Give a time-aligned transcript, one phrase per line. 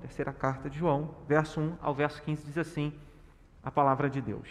[0.00, 2.92] Terceira carta de João, verso 1 ao verso 15, diz assim:
[3.62, 4.48] a palavra de Deus.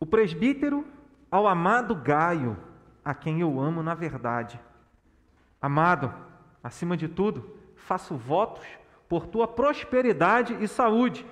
[0.00, 0.84] O presbítero
[1.30, 2.56] ao amado Gaio,
[3.04, 4.60] a quem eu amo na verdade.
[5.60, 6.12] Amado,
[6.62, 8.66] acima de tudo, faço votos
[9.08, 11.24] por tua prosperidade e saúde,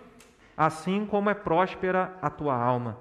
[0.56, 2.98] assim como é próspera a tua alma.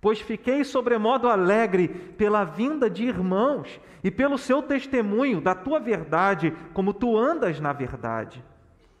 [0.00, 6.56] Pois fiquei sobremodo alegre pela vinda de irmãos e pelo seu testemunho da tua verdade,
[6.72, 8.42] como tu andas na verdade.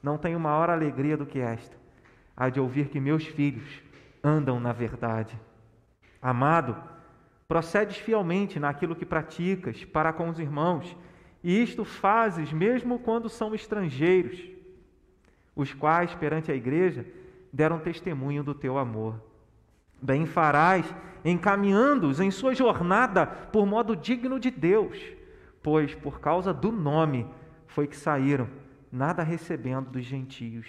[0.02, 1.76] Não tenho maior alegria do que esta,
[2.36, 3.82] a de ouvir que meus filhos
[4.22, 5.38] andam na verdade.
[6.20, 6.76] Amado,
[7.48, 10.96] procedes fielmente naquilo que praticas para com os irmãos,
[11.42, 14.40] e isto fazes mesmo quando são estrangeiros,
[15.56, 17.06] os quais, perante a igreja,
[17.52, 19.20] deram testemunho do teu amor.
[20.00, 20.86] Bem farás
[21.24, 24.98] encaminhando-os em sua jornada por modo digno de Deus,
[25.62, 27.26] pois por causa do nome
[27.66, 28.48] foi que saíram,
[28.90, 30.66] nada recebendo dos gentios.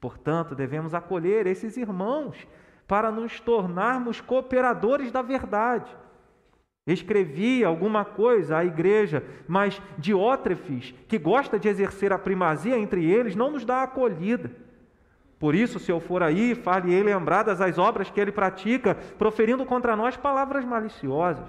[0.00, 2.46] Portanto, devemos acolher esses irmãos
[2.86, 5.90] para nos tornarmos cooperadores da verdade.
[6.86, 13.36] Escrevi alguma coisa à igreja, mas Diótrefes, que gosta de exercer a primazia entre eles,
[13.36, 14.50] não nos dá acolhida.
[15.38, 19.64] Por isso, se eu for aí, fale ele lembradas as obras que ele pratica, proferindo
[19.64, 21.48] contra nós palavras maliciosas.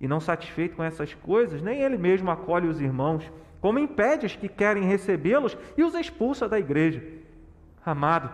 [0.00, 3.30] E não satisfeito com essas coisas, nem ele mesmo acolhe os irmãos,
[3.60, 7.02] como impede os que querem recebê-los e os expulsa da igreja.
[7.84, 8.30] Amado,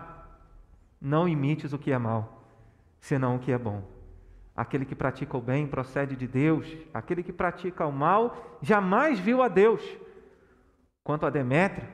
[0.99, 2.43] não imites o que é mal,
[2.99, 3.83] senão o que é bom.
[4.55, 9.41] Aquele que pratica o bem procede de Deus, aquele que pratica o mal jamais viu
[9.43, 9.81] a Deus.
[11.03, 11.87] Quanto a Demétrio,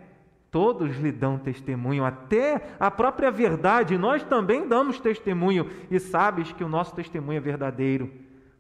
[0.54, 3.98] Todos lhe dão testemunho, até a própria verdade.
[3.98, 8.12] Nós também damos testemunho e sabes que o nosso testemunho é verdadeiro.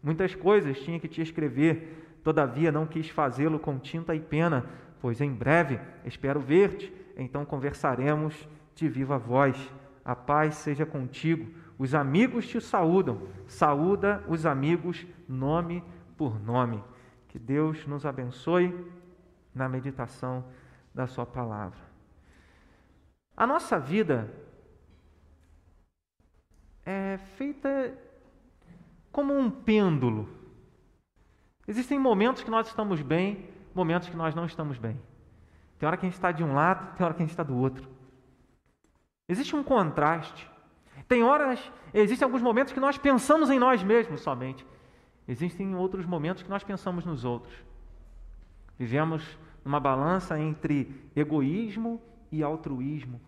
[0.02, 4.66] Muitas coisas tinha que te escrever, todavia não quis fazê-lo com tinta e pena,
[5.02, 9.55] pois em breve espero ver-te, então conversaremos de viva voz.
[10.03, 11.53] A paz seja contigo.
[11.77, 13.27] Os amigos te saúdam.
[13.47, 15.83] Saúda os amigos nome
[16.17, 16.83] por nome.
[17.27, 18.73] Que Deus nos abençoe
[19.53, 20.43] na meditação
[20.93, 21.80] da Sua palavra.
[23.36, 24.31] A nossa vida
[26.86, 27.98] é feita
[29.11, 30.27] como um pêndulo.
[31.67, 34.99] Existem momentos que nós estamos bem, momentos que nós não estamos bem.
[35.79, 37.43] Tem hora que a gente está de um lado, tem hora que a gente está
[37.43, 37.89] do outro.
[39.27, 40.49] Existe um contraste.
[41.07, 41.59] Tem horas,
[41.93, 44.65] existem alguns momentos que nós pensamos em nós mesmos somente.
[45.27, 47.53] Existem outros momentos que nós pensamos nos outros.
[48.77, 52.01] Vivemos numa balança entre egoísmo
[52.31, 53.21] e altruísmo.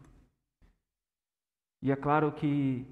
[1.81, 2.85] E é claro que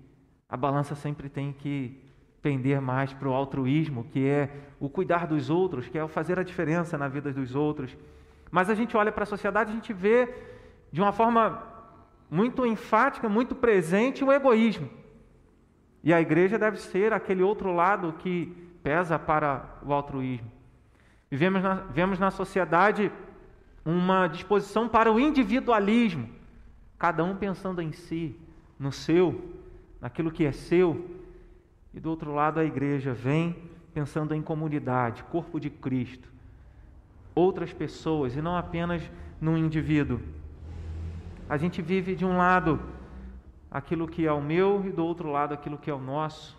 [0.47, 2.02] a balança sempre tem que
[2.43, 4.49] pender mais para o altruísmo, que é
[4.79, 7.97] o cuidar dos outros, que é o fazer a diferença na vida dos outros.
[8.51, 10.31] Mas a gente olha para a sociedade, a gente vê
[10.91, 11.63] de uma forma
[12.29, 14.89] muito enfática, muito presente o egoísmo.
[16.03, 20.51] E a igreja deve ser aquele outro lado que pesa para o altruísmo.
[21.31, 23.09] Vivemos na, vivemos na sociedade
[23.85, 26.29] uma disposição para o individualismo,
[26.99, 28.35] cada um pensando em si,
[28.77, 29.41] no seu,
[30.01, 31.12] naquilo que é seu,
[31.93, 33.55] e do outro lado a igreja vem
[33.93, 36.27] pensando em comunidade, corpo de Cristo,
[37.35, 39.03] outras pessoas e não apenas
[39.39, 40.19] num indivíduo.
[41.47, 42.79] A gente vive de um lado
[43.69, 46.57] aquilo que é o meu e do outro lado aquilo que é o nosso.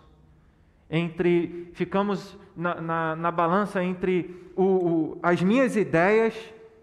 [0.89, 6.33] Entre ficamos na, na, na balança entre o, o, as minhas ideias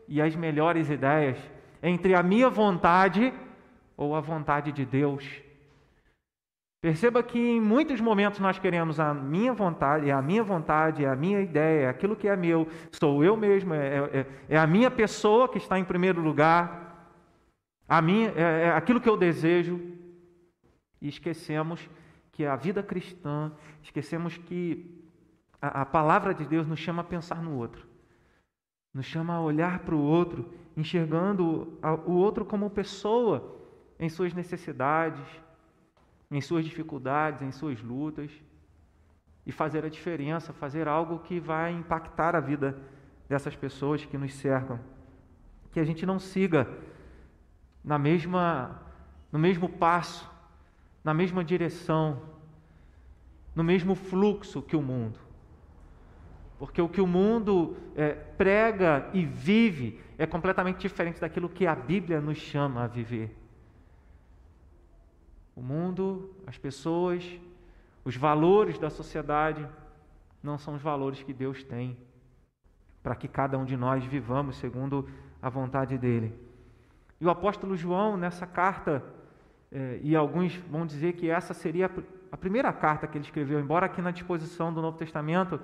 [0.08, 1.38] e as melhores ideias
[1.82, 3.32] entre a minha vontade
[3.96, 5.24] ou a vontade de Deus.
[6.82, 11.09] Perceba que em muitos momentos nós queremos a minha vontade, é a minha vontade, é
[11.09, 14.66] a minha ideia, é aquilo que é meu, sou eu mesmo, é, é, é a
[14.66, 17.16] minha pessoa que está em primeiro lugar,
[17.88, 19.81] a minha, é, é aquilo que eu desejo.
[21.00, 21.88] E esquecemos
[22.32, 25.03] que a vida cristã, esquecemos que
[25.60, 27.93] a, a palavra de Deus nos chama a pensar no outro
[28.93, 33.58] nos chama a olhar para o outro, enxergando o outro como pessoa
[33.99, 35.25] em suas necessidades,
[36.32, 38.31] em suas dificuldades, em suas lutas,
[39.44, 42.76] e fazer a diferença, fazer algo que vai impactar a vida
[43.29, 44.81] dessas pessoas que nos cercam.
[45.70, 46.69] Que a gente não siga
[47.84, 48.81] na mesma
[49.31, 50.31] no mesmo passo,
[51.02, 52.20] na mesma direção,
[53.55, 55.19] no mesmo fluxo que o mundo.
[56.58, 61.75] Porque o que o mundo é, prega e vive é completamente diferente daquilo que a
[61.75, 63.34] Bíblia nos chama a viver.
[65.54, 67.25] O mundo, as pessoas,
[68.04, 69.66] os valores da sociedade
[70.43, 71.96] não são os valores que Deus tem
[73.02, 75.08] para que cada um de nós vivamos segundo
[75.40, 76.32] a vontade dele.
[77.20, 79.02] E o apóstolo João, nessa carta,
[79.70, 81.90] eh, e alguns vão dizer que essa seria
[82.31, 85.60] a primeira carta que ele escreveu, embora aqui na disposição do Novo Testamento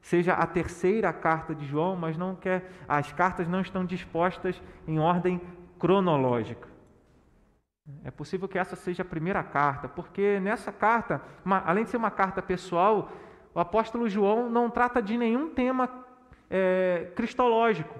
[0.00, 4.98] seja a terceira carta de João, mas não quer, as cartas não estão dispostas em
[4.98, 5.40] ordem
[5.78, 6.68] cronológica.
[8.04, 11.96] É possível que essa seja a primeira carta, porque nessa carta, uma, além de ser
[11.96, 13.10] uma carta pessoal,
[13.54, 15.90] o apóstolo João não trata de nenhum tema
[16.48, 17.94] é, cristológico.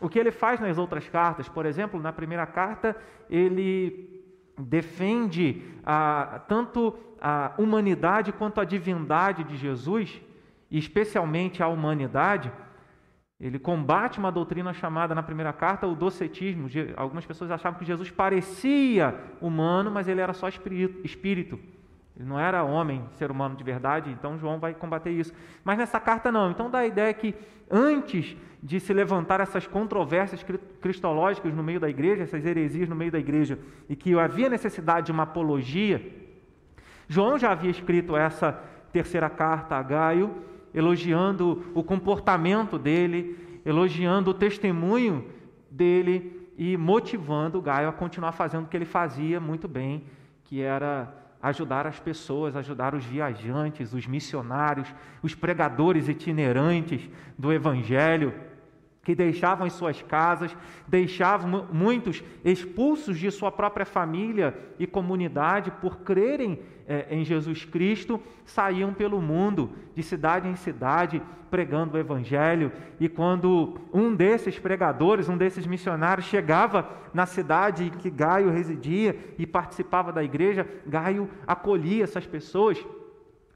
[0.00, 2.96] O que ele faz nas outras cartas, por exemplo, na primeira carta,
[3.30, 4.24] ele
[4.58, 10.20] defende a, tanto a humanidade quanto a divindade de Jesus,
[10.70, 12.52] e especialmente a humanidade.
[13.40, 16.68] Ele combate uma doutrina chamada na primeira carta o docetismo.
[16.96, 21.58] Algumas pessoas achavam que Jesus parecia humano, mas ele era só espírito.
[22.16, 25.32] Ele não era homem, ser humano de verdade, então João vai combater isso.
[25.62, 26.50] Mas nessa carta não.
[26.50, 27.32] Então dá a ideia que
[27.70, 30.44] antes de se levantar essas controvérsias
[30.80, 33.56] cristológicas no meio da igreja, essas heresias no meio da igreja,
[33.88, 36.04] e que havia necessidade de uma apologia,
[37.06, 38.52] João já havia escrito essa
[38.92, 40.34] terceira carta a Gaio,
[40.78, 45.26] elogiando o comportamento dele, elogiando o testemunho
[45.70, 50.04] dele e motivando Gaio a continuar fazendo o que ele fazia muito bem,
[50.44, 54.92] que era ajudar as pessoas, ajudar os viajantes, os missionários,
[55.22, 58.32] os pregadores itinerantes do Evangelho,
[59.08, 60.54] que deixavam as suas casas,
[60.86, 68.20] deixavam muitos expulsos de sua própria família e comunidade por crerem é, em Jesus Cristo,
[68.44, 72.70] saíam pelo mundo, de cidade em cidade, pregando o Evangelho.
[73.00, 79.16] E quando um desses pregadores, um desses missionários, chegava na cidade em que Gaio residia
[79.38, 82.86] e participava da igreja, Gaio acolhia essas pessoas.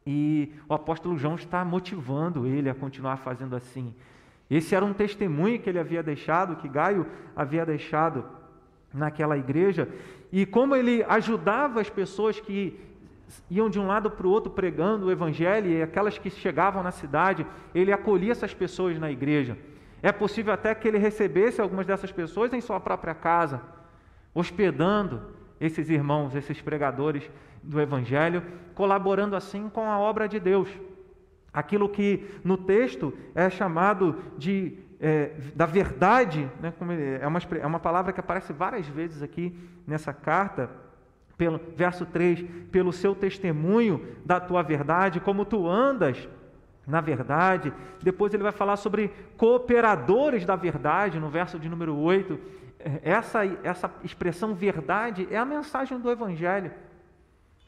[0.07, 3.95] E o apóstolo João está motivando ele a continuar fazendo assim.
[4.55, 8.23] Esse era um testemunho que ele havia deixado, que Gaio havia deixado
[8.93, 9.89] naquela igreja,
[10.31, 12.79] e como ele ajudava as pessoas que
[13.51, 16.91] iam de um lado para o outro pregando o evangelho, e aquelas que chegavam na
[16.91, 19.57] cidade, ele acolhia essas pessoas na igreja.
[20.03, 23.63] É possível até que ele recebesse algumas dessas pessoas em sua própria casa,
[24.35, 25.23] hospedando
[25.59, 27.31] esses irmãos, esses pregadores
[27.63, 28.43] do evangelho,
[28.75, 30.69] colaborando assim com a obra de Deus.
[31.53, 36.73] Aquilo que no texto é chamado de é, da verdade, né,
[37.21, 40.71] é, uma, é uma palavra que aparece várias vezes aqui nessa carta,
[41.37, 46.29] pelo verso 3, pelo seu testemunho da tua verdade, como tu andas
[46.87, 47.73] na verdade.
[48.03, 52.39] Depois ele vai falar sobre cooperadores da verdade, no verso de número 8.
[53.03, 56.73] Essa, essa expressão verdade é a mensagem do Evangelho.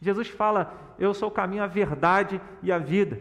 [0.01, 3.19] Jesus fala: Eu sou o caminho, a verdade e a vida.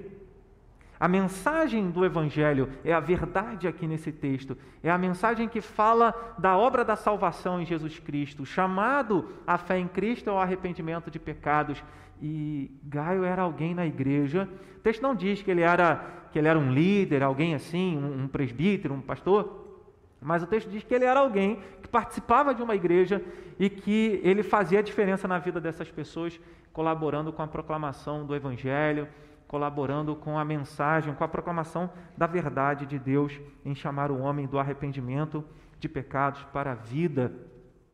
[1.04, 6.16] A mensagem do Evangelho é a verdade aqui nesse texto, é a mensagem que fala
[6.38, 11.20] da obra da salvação em Jesus Cristo, chamado à fé em Cristo ao arrependimento de
[11.20, 11.84] pecados.
[12.22, 14.48] E Gaio era alguém na igreja.
[14.78, 18.26] O texto não diz que ele era, que ele era um líder, alguém assim, um,
[18.26, 19.82] presbítero, um pastor,
[20.22, 23.22] mas o texto diz que ele era alguém que participava de uma igreja
[23.60, 26.40] e que ele fazia a diferença na vida dessas pessoas,
[26.72, 29.06] colaborando com a proclamação do Evangelho
[29.54, 34.48] colaborando com a mensagem, com a proclamação da verdade de Deus em chamar o homem
[34.48, 35.46] do arrependimento
[35.80, 37.32] de pecados para a vida,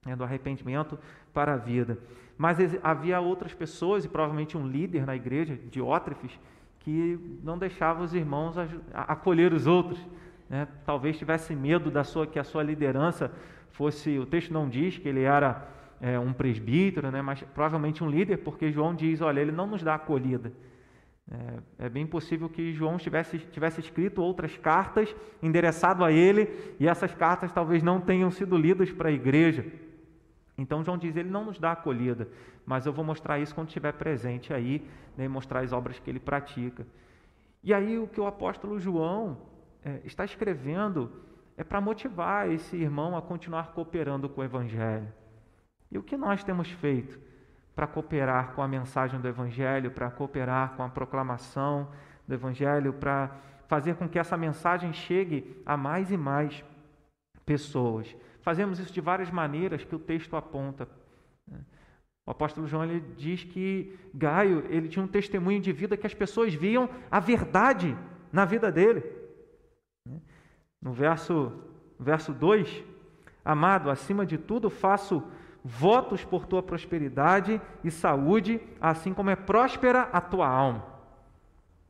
[0.05, 0.97] né, do arrependimento
[1.33, 1.97] para a vida.
[2.37, 6.39] Mas havia outras pessoas, e provavelmente um líder na igreja, Diótrefes,
[6.79, 8.55] que não deixava os irmãos
[8.93, 9.99] acolher os outros.
[10.49, 10.65] Né?
[10.85, 13.33] Talvez tivesse medo da sua que a sua liderança
[13.71, 14.17] fosse.
[14.17, 15.67] O texto não diz que ele era
[15.99, 17.21] é, um presbítero, né?
[17.21, 20.53] mas provavelmente um líder, porque João diz: olha, ele não nos dá acolhida.
[21.31, 26.87] É, é, bem possível que João tivesse, tivesse escrito outras cartas endereçado a ele e
[26.87, 29.63] essas cartas talvez não tenham sido lidas para a igreja.
[30.57, 32.27] Então João diz: ele não nos dá acolhida,
[32.65, 34.83] mas eu vou mostrar isso quando estiver presente aí,
[35.15, 36.85] né, mostrar as obras que ele pratica.
[37.63, 39.37] E aí o que o apóstolo João
[39.85, 41.11] é, está escrevendo
[41.55, 45.07] é para motivar esse irmão a continuar cooperando com o Evangelho.
[45.91, 47.19] E o que nós temos feito?
[47.79, 51.87] Para cooperar com a mensagem do Evangelho, para cooperar com a proclamação
[52.27, 53.31] do Evangelho, para
[53.69, 56.61] fazer com que essa mensagem chegue a mais e mais
[57.45, 58.13] pessoas.
[58.41, 60.89] Fazemos isso de várias maneiras que o texto aponta.
[62.25, 66.13] O apóstolo João ele diz que Gaio ele tinha um testemunho de vida que as
[66.13, 67.97] pessoas viam a verdade
[68.29, 69.05] na vida dele.
[70.81, 71.53] No verso,
[71.97, 72.83] verso 2,
[73.45, 75.23] amado, acima de tudo faço
[75.63, 80.85] votos por tua prosperidade e saúde, assim como é próspera a tua alma.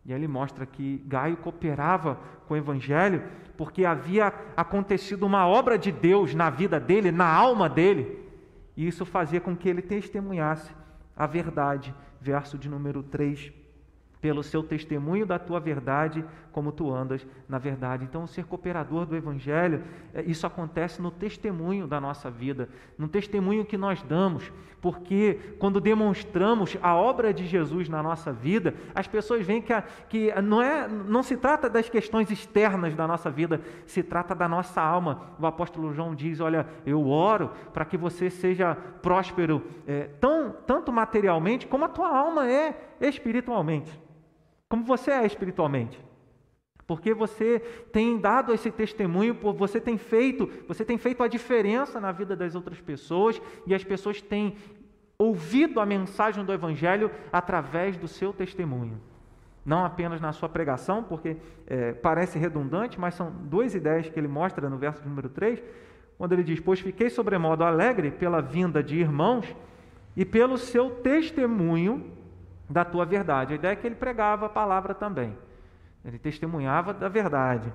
[0.06, 3.24] E ele mostra que Gaio cooperava com o evangelho
[3.56, 8.18] porque havia acontecido uma obra de Deus na vida dele, na alma dele,
[8.76, 10.72] e isso fazia com que ele testemunhasse
[11.16, 11.94] a verdade.
[12.22, 13.54] Verso de número 3
[14.22, 16.26] pelo seu testemunho da tua verdade,
[16.60, 18.04] como tu andas na verdade.
[18.04, 19.82] Então, ser cooperador do Evangelho,
[20.14, 24.52] é, isso acontece no testemunho da nossa vida, no testemunho que nós damos,
[24.82, 29.82] porque quando demonstramos a obra de Jesus na nossa vida, as pessoas veem que, a,
[29.82, 34.50] que não, é, não se trata das questões externas da nossa vida, se trata da
[34.50, 35.30] nossa alma.
[35.40, 40.92] O apóstolo João diz: Olha, eu oro para que você seja próspero, é, tão, tanto
[40.92, 44.10] materialmente como a tua alma é espiritualmente
[44.70, 46.00] como você é espiritualmente.
[46.90, 47.60] Porque você
[47.94, 52.56] tem dado esse testemunho, você tem feito, você tem feito a diferença na vida das
[52.56, 54.56] outras pessoas e as pessoas têm
[55.16, 59.00] ouvido a mensagem do evangelho através do seu testemunho.
[59.64, 64.28] Não apenas na sua pregação, porque é, parece redundante, mas são duas ideias que ele
[64.28, 65.62] mostra no verso número 3,
[66.18, 69.46] quando ele diz: Pois fiquei sobremodo alegre pela vinda de irmãos
[70.18, 72.12] e pelo seu testemunho
[72.68, 73.54] da tua verdade.
[73.54, 75.38] A ideia é que ele pregava a palavra também.
[76.04, 77.74] Ele testemunhava da verdade.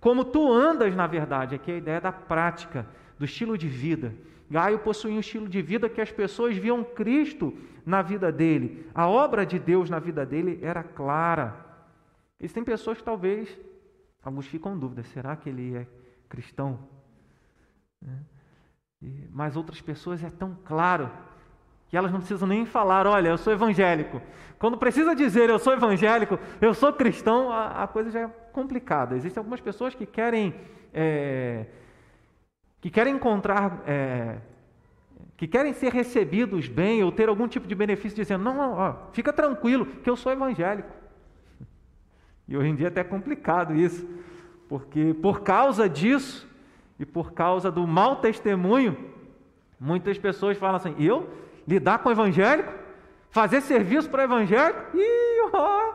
[0.00, 2.86] Como tu andas na verdade, aqui é a ideia da prática,
[3.18, 4.14] do estilo de vida.
[4.50, 8.88] Gaio possuía um estilo de vida que as pessoas viam Cristo na vida dele.
[8.94, 11.66] A obra de Deus na vida dele era clara.
[12.38, 13.48] Existem pessoas que talvez,
[14.22, 15.86] alguns ficam em dúvida, será que ele é
[16.28, 16.78] cristão?
[18.00, 18.18] Né?
[19.30, 21.10] Mas outras pessoas é tão claro
[21.90, 24.22] que elas não precisam nem falar, olha, eu sou evangélico.
[24.60, 29.16] Quando precisa dizer eu sou evangélico, eu sou cristão, a, a coisa já é complicada.
[29.16, 30.54] Existem algumas pessoas que querem
[30.94, 31.66] é,
[32.80, 34.36] que querem encontrar, é,
[35.36, 38.94] que querem ser recebidos bem ou ter algum tipo de benefício, dizendo, não, não ó,
[39.12, 40.90] fica tranquilo, que eu sou evangélico.
[42.46, 44.08] E hoje em dia é até complicado isso,
[44.68, 46.48] porque por causa disso
[47.00, 48.96] e por causa do mau testemunho,
[49.78, 51.28] muitas pessoas falam assim, eu
[51.70, 52.72] lidar com o evangélico,
[53.30, 55.94] fazer serviço para o evangélico, ih, ó,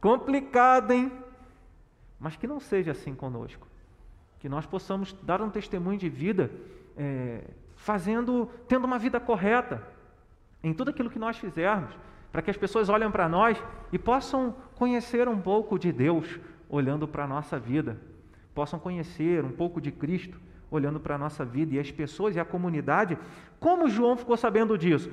[0.00, 1.12] complicado, hein?
[2.20, 3.66] Mas que não seja assim conosco.
[4.38, 6.52] Que nós possamos dar um testemunho de vida,
[6.96, 7.42] é,
[7.74, 9.82] fazendo, tendo uma vida correta
[10.62, 11.92] em tudo aquilo que nós fizermos,
[12.30, 13.60] para que as pessoas olhem para nós
[13.90, 17.98] e possam conhecer um pouco de Deus olhando para a nossa vida,
[18.54, 20.38] possam conhecer um pouco de Cristo
[20.70, 23.18] olhando para a nossa vida e as pessoas e a comunidade.
[23.58, 25.10] Como João ficou sabendo disso?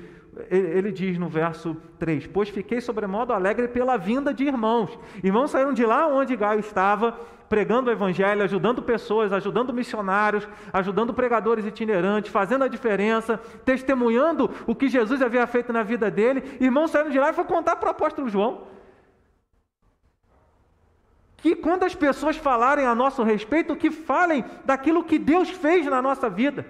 [0.50, 4.98] Ele diz no verso 3: Pois fiquei sobremodo alegre pela vinda de irmãos.
[5.24, 7.14] Irmãos saíram de lá onde Gaio estava,
[7.48, 14.76] pregando o evangelho, ajudando pessoas, ajudando missionários, ajudando pregadores itinerantes, fazendo a diferença, testemunhando o
[14.76, 16.44] que Jesus havia feito na vida dele.
[16.60, 18.75] Irmãos saíram de lá e foi contar para o apóstolo João
[21.38, 26.02] que quando as pessoas falarem a nosso respeito, que falem daquilo que Deus fez na
[26.02, 26.66] nossa vida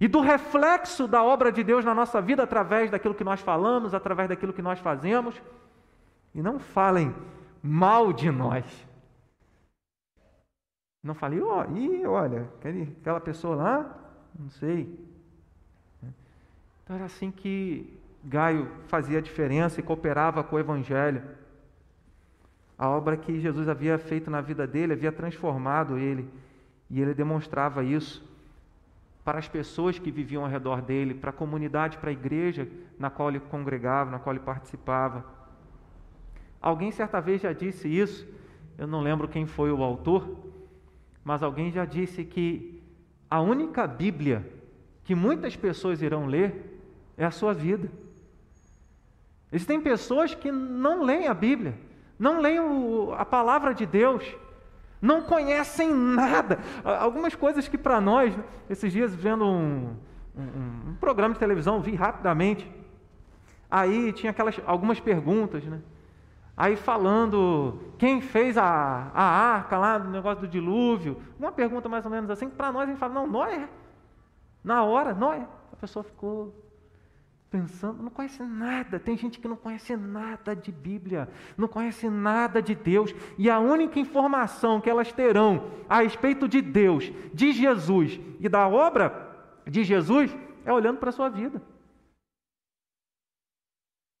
[0.00, 3.94] e do reflexo da obra de Deus na nossa vida através daquilo que nós falamos,
[3.94, 5.40] através daquilo que nós fazemos,
[6.34, 7.14] e não falem
[7.62, 8.64] mal de nós.
[11.02, 12.48] Não falei, ó, oh, e olha,
[13.00, 13.98] aquela pessoa lá,
[14.38, 14.98] não sei.
[16.84, 21.22] Então era assim que Gaio fazia a diferença e cooperava com o Evangelho.
[22.80, 26.26] A obra que Jesus havia feito na vida dele havia transformado ele,
[26.88, 28.26] e ele demonstrava isso
[29.22, 32.66] para as pessoas que viviam ao redor dele, para a comunidade, para a igreja
[32.98, 35.26] na qual ele congregava, na qual ele participava.
[36.58, 38.26] Alguém certa vez já disse isso,
[38.78, 40.38] eu não lembro quem foi o autor,
[41.22, 42.82] mas alguém já disse que
[43.30, 44.50] a única Bíblia
[45.04, 46.80] que muitas pessoas irão ler
[47.18, 47.90] é a sua vida.
[49.52, 51.89] Existem pessoas que não leem a Bíblia,
[52.20, 52.58] não leem
[53.16, 54.22] a palavra de Deus,
[55.00, 56.58] não conhecem nada.
[56.84, 59.96] Algumas coisas que para nós, esses dias vendo um,
[60.36, 62.70] um, um, programa de televisão, vi rapidamente.
[63.70, 65.80] Aí tinha aquelas algumas perguntas, né?
[66.54, 72.04] Aí falando quem fez a, a arca lá do negócio do dilúvio, uma pergunta mais
[72.04, 73.66] ou menos assim, para nós a gente fala, não, Noé.
[74.62, 75.46] Na hora, Noé.
[75.72, 76.54] A pessoa ficou
[77.50, 79.00] pensando, não conhece nada.
[79.00, 83.58] Tem gente que não conhece nada de Bíblia, não conhece nada de Deus, e a
[83.58, 89.28] única informação que elas terão a respeito de Deus, de Jesus e da obra
[89.66, 91.60] de Jesus é olhando para a sua vida.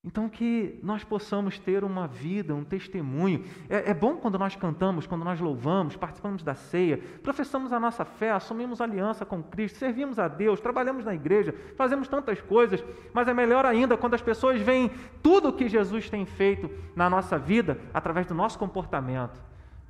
[0.02, 3.44] Então, que nós possamos ter uma vida, um testemunho.
[3.68, 8.02] É, é, bom quando nós cantamos, quando nós louvamos, participamos da ceia, professamos a nossa
[8.02, 13.28] fé, assumimos aliança com Cristo, servimos a Deus, trabalhamos na igreja, fazemos tantas coisas, mas
[13.28, 14.90] é melhor ainda quando as pessoas veem
[15.22, 19.38] tudo o que Jesus tem feito na nossa vida através do nosso comportamento,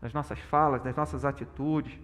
[0.02, 1.96] das nossas falas, das nossas atitudes.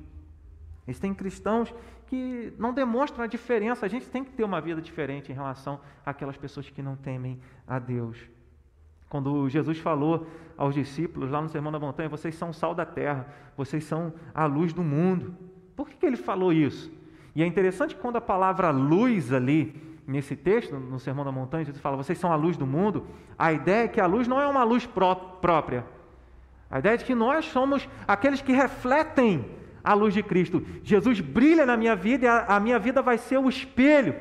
[0.87, 1.75] Existem cristãos
[2.07, 3.87] que não demonstram a diferença.
[3.87, 7.41] A gente tem que ter uma vida diferente em relação àquelas pessoas que não temem
[7.67, 8.19] a Deus.
[9.09, 12.85] Quando Jesus falou aos discípulos lá no Sermão da Montanha, vocês são o sal da
[12.85, 15.37] terra, vocês são a luz do mundo.
[15.77, 16.93] Por que, que ele falou isso?
[17.35, 21.83] E é interessante quando a palavra luz ali, nesse texto, no Sermão da Montanha, Jesus
[21.83, 23.07] fala, vocês são a luz do mundo,
[23.39, 25.85] a ideia é que a luz não é uma luz pró própria.
[26.71, 29.45] A ideia é que nós somos aqueles que refletem
[29.87, 30.67] a luz de Cristo.
[30.83, 34.17] Jesus brilha na minha vida e a, a minha vida vai ser o espelho,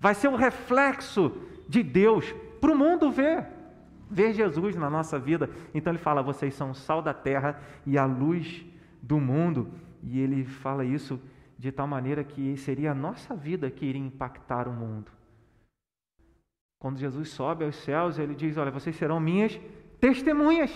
[0.00, 1.32] vai ser o reflexo
[1.68, 3.46] de Deus para o mundo ver.
[4.10, 5.48] Ver Jesus na nossa vida.
[5.72, 8.66] Então ele fala: vocês são o sal da terra e a luz
[9.00, 9.70] do mundo.
[10.02, 11.20] E ele fala isso
[11.56, 15.12] de tal maneira que seria a nossa vida que iria impactar o mundo.
[16.80, 19.60] Quando Jesus sobe aos céus, ele diz: Olha, vocês serão minhas
[20.00, 20.72] testemunhas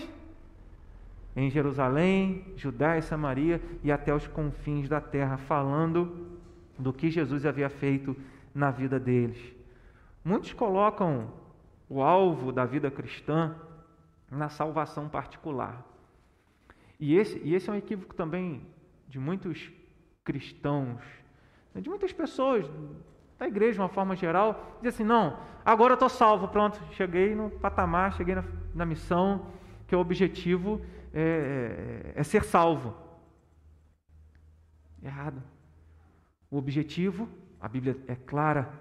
[1.35, 6.39] em Jerusalém, Judá e Samaria e até os confins da terra, falando
[6.79, 8.15] do que Jesus havia feito
[8.53, 9.37] na vida deles.
[10.23, 11.31] Muitos colocam
[11.89, 13.55] o alvo da vida cristã
[14.31, 15.83] na salvação particular.
[16.99, 18.61] E esse, e esse é um equívoco também
[19.07, 19.71] de muitos
[20.23, 21.01] cristãos,
[21.75, 22.65] de muitas pessoas
[23.37, 27.35] da igreja de uma forma geral, diz assim: não, agora eu estou salvo, pronto, cheguei
[27.35, 29.47] no patamar, cheguei na, na missão,
[29.85, 30.81] que é o objetivo
[31.15, 32.93] é, é, é ser salvo.
[35.01, 35.41] Errado.
[36.51, 37.29] O objetivo,
[37.59, 38.71] a Bíblia é clara,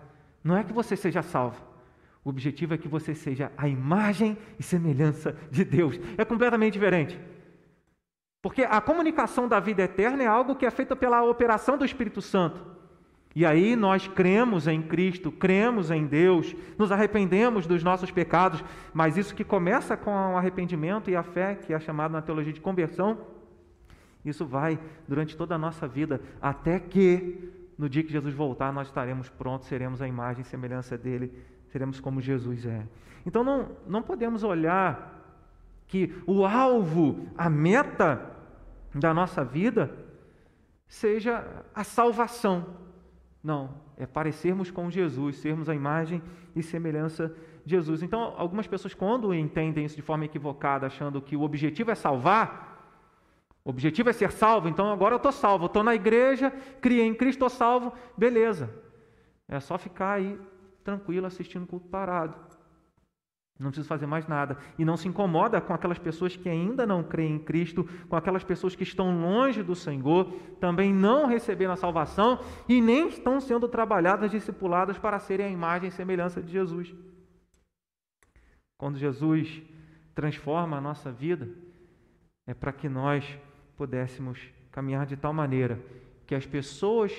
[0.42, 1.62] não é que você seja salvo.
[2.24, 5.98] O objetivo é que você seja a imagem e semelhança de Deus.
[6.18, 7.20] É completamente diferente.
[8.42, 12.20] Porque a comunicação da vida eterna é algo que é feita pela operação do Espírito
[12.20, 12.74] Santo.
[13.34, 18.62] E aí nós cremos em Cristo, cremos em Deus, nos arrependemos dos nossos pecados,
[18.92, 22.52] mas isso que começa com o arrependimento e a fé, que é chamado na teologia
[22.52, 23.18] de conversão,
[24.24, 28.86] isso vai durante toda a nossa vida, até que no dia que Jesus voltar nós
[28.86, 31.32] estaremos prontos, seremos a imagem e semelhança dele,
[31.70, 32.86] seremos como Jesus é.
[33.26, 35.12] Então não, não podemos olhar
[35.88, 38.30] que o alvo, a meta
[38.94, 39.92] da nossa vida,
[40.86, 41.44] seja
[41.74, 42.83] a salvação
[43.44, 46.22] não, é parecermos com Jesus, sermos a imagem
[46.56, 47.28] e semelhança
[47.62, 48.02] de Jesus.
[48.02, 52.72] Então, algumas pessoas, quando entendem isso de forma equivocada, achando que o objetivo é salvar,
[53.62, 57.14] o objetivo é ser salvo, então agora eu estou salvo, estou na igreja, criei em
[57.14, 58.70] Cristo, estou salvo, beleza.
[59.46, 60.40] É só ficar aí
[60.82, 62.34] tranquilo assistindo o culto parado.
[63.58, 64.58] Não precisa fazer mais nada.
[64.76, 68.42] E não se incomoda com aquelas pessoas que ainda não creem em Cristo, com aquelas
[68.42, 73.68] pessoas que estão longe do Senhor, também não receberam a salvação e nem estão sendo
[73.68, 76.92] trabalhadas, discipuladas para serem a imagem e semelhança de Jesus.
[78.76, 79.62] Quando Jesus
[80.14, 81.48] transforma a nossa vida,
[82.46, 83.24] é para que nós
[83.76, 84.40] pudéssemos
[84.70, 85.80] caminhar de tal maneira
[86.26, 87.12] que as pessoas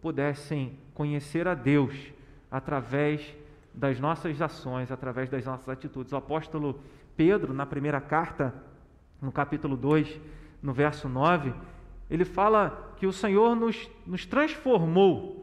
[0.00, 2.12] pudessem conhecer a Deus
[2.50, 3.36] através
[3.72, 6.12] das nossas ações, através das nossas atitudes.
[6.12, 6.80] O apóstolo
[7.16, 8.54] Pedro, na primeira carta,
[9.20, 10.20] no capítulo 2,
[10.62, 11.52] no verso 9,
[12.08, 15.40] ele fala que o Senhor nos, nos transformou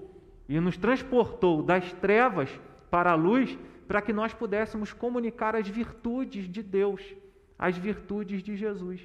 [0.47, 2.49] e nos transportou das trevas
[2.89, 7.01] para a luz para que nós pudéssemos comunicar as virtudes de Deus,
[7.57, 9.01] as virtudes de Jesus.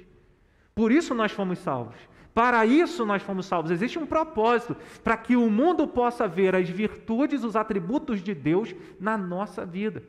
[0.75, 1.95] Por isso nós fomos salvos.
[2.33, 3.71] Para isso nós fomos salvos.
[3.71, 8.73] Existe um propósito para que o mundo possa ver as virtudes, os atributos de Deus
[8.99, 10.03] na nossa vida.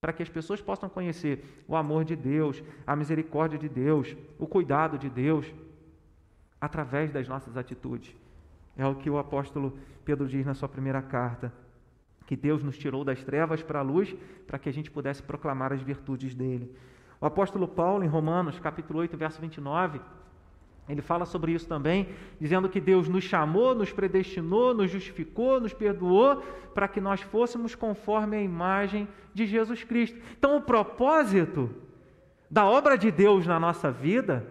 [0.00, 4.46] Para que as pessoas possam conhecer o amor de Deus, a misericórdia de Deus, o
[4.46, 5.46] cuidado de Deus,
[6.60, 8.14] através das nossas atitudes.
[8.76, 11.50] É o que o apóstolo Pedro diz na sua primeira carta:
[12.26, 14.14] que Deus nos tirou das trevas para a luz
[14.46, 16.74] para que a gente pudesse proclamar as virtudes dele.
[17.18, 20.00] O apóstolo Paulo, em Romanos, capítulo 8, verso 29,
[20.88, 22.08] ele fala sobre isso também,
[22.40, 26.42] dizendo que Deus nos chamou, nos predestinou, nos justificou, nos perdoou,
[26.74, 30.18] para que nós fôssemos conforme a imagem de Jesus Cristo.
[30.38, 31.70] Então, o propósito
[32.48, 34.46] da obra de Deus na nossa vida,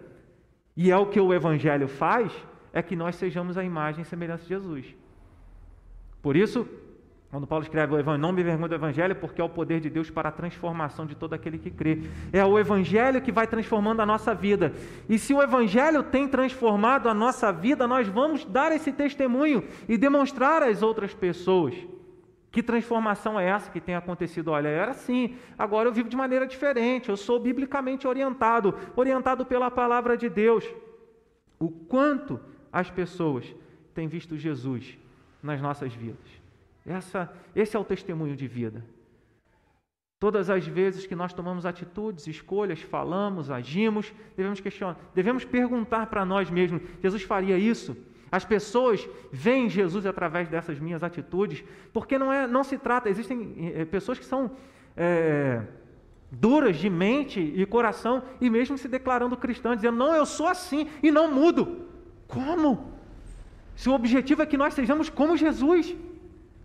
[0.76, 2.30] e é o que o Evangelho faz,
[2.72, 4.94] é que nós sejamos a imagem e semelhança de Jesus.
[6.20, 6.68] Por isso,
[7.36, 9.90] quando Paulo escreve o Evangelho, não me vergonho do Evangelho, porque é o poder de
[9.90, 12.00] Deus para a transformação de todo aquele que crê.
[12.32, 14.72] É o Evangelho que vai transformando a nossa vida.
[15.06, 19.98] E se o Evangelho tem transformado a nossa vida, nós vamos dar esse testemunho e
[19.98, 21.74] demonstrar às outras pessoas
[22.50, 24.52] Que transformação é essa que tem acontecido?
[24.52, 29.70] Olha, era assim, agora eu vivo de maneira diferente, eu sou biblicamente orientado, orientado pela
[29.70, 30.64] palavra de Deus.
[31.58, 32.40] O quanto
[32.72, 33.54] as pessoas
[33.94, 34.96] têm visto Jesus
[35.42, 36.35] nas nossas vidas.
[36.86, 38.84] Essa, esse é o testemunho de vida.
[40.18, 46.24] Todas as vezes que nós tomamos atitudes, escolhas, falamos, agimos, devemos questionar, devemos perguntar para
[46.24, 47.96] nós mesmos: Jesus faria isso?
[48.30, 53.72] As pessoas veem Jesus através dessas minhas atitudes, porque não, é, não se trata, existem
[53.74, 54.50] é, pessoas que são
[54.96, 55.62] é,
[56.30, 60.88] duras de mente e coração, e mesmo se declarando cristãs, dizendo, não, eu sou assim
[61.02, 61.86] e não mudo.
[62.26, 62.92] Como?
[63.74, 65.94] Se o objetivo é que nós sejamos como Jesus,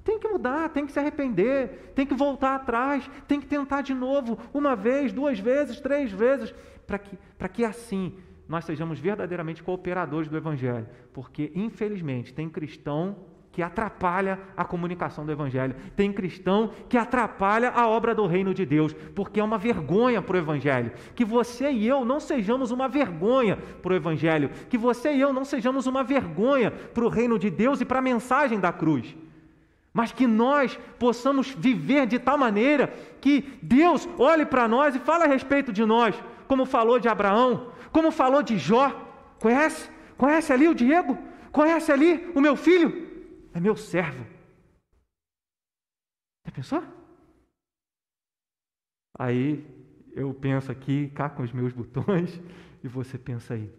[0.04, 3.94] tem que mudar, tem que se arrepender, tem que voltar atrás, tem que tentar de
[3.94, 6.54] novo, uma vez, duas vezes, três vezes,
[6.88, 7.18] para que,
[7.54, 8.16] que assim
[8.48, 13.16] nós sejamos verdadeiramente cooperadores do Evangelho, porque infelizmente tem cristão
[13.52, 18.66] que atrapalha a comunicação do Evangelho, tem cristão que atrapalha a obra do reino de
[18.66, 20.92] Deus, porque é uma vergonha para o Evangelho.
[21.14, 25.34] Que você e eu não sejamos uma vergonha para o Evangelho, que você e eu
[25.34, 29.16] não sejamos uma vergonha para o reino de Deus e para a mensagem da cruz
[29.94, 32.88] mas que nós possamos viver de tal maneira
[33.20, 36.16] que Deus olhe para nós e fale a respeito de nós,
[36.48, 38.90] como falou de Abraão, como falou de Jó.
[39.40, 39.90] Conhece?
[40.18, 41.18] Conhece ali o Diego?
[41.52, 43.10] Conhece ali o meu filho?
[43.54, 44.26] É meu servo.
[46.46, 46.84] Já pensou?
[49.20, 49.66] Aí
[50.14, 52.40] eu penso aqui, cá com os meus botões,
[52.84, 53.70] e você pensa aí,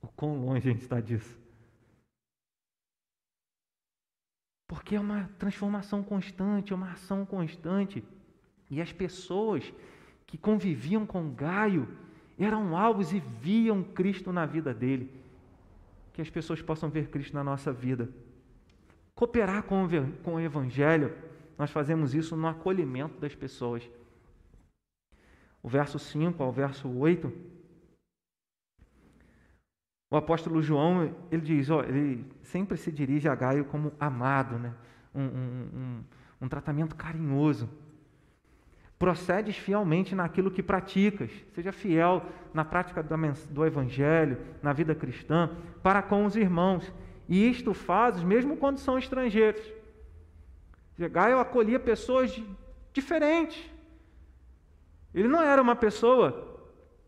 [0.00, 1.43] o quão longe a gente está disso.
[4.66, 8.02] Porque é uma transformação constante, é uma ação constante.
[8.70, 9.72] E as pessoas
[10.26, 11.88] que conviviam com Gaio
[12.38, 15.10] eram alvos e viam Cristo na vida dele.
[16.12, 18.08] Que as pessoas possam ver Cristo na nossa vida.
[19.14, 19.86] Cooperar com
[20.32, 21.14] o, Evangelho,
[21.56, 23.88] nós fazemos isso no acolhimento das pessoas.
[25.62, 27.53] O verso 5 ao verso 8
[30.14, 34.72] o apóstolo João, ele diz, ó, ele sempre se dirige a Gaio como amado, né?
[35.12, 36.04] um, um, um,
[36.42, 37.68] um tratamento carinhoso.
[38.96, 42.24] Procedes fielmente naquilo que praticas, seja fiel
[42.54, 45.50] na prática do evangelho, na vida cristã,
[45.82, 46.92] para com os irmãos.
[47.28, 49.64] E isto fazes mesmo quando são estrangeiros.
[50.96, 52.40] Gaio acolhia pessoas
[52.92, 53.68] diferentes.
[55.12, 56.56] Ele não era uma pessoa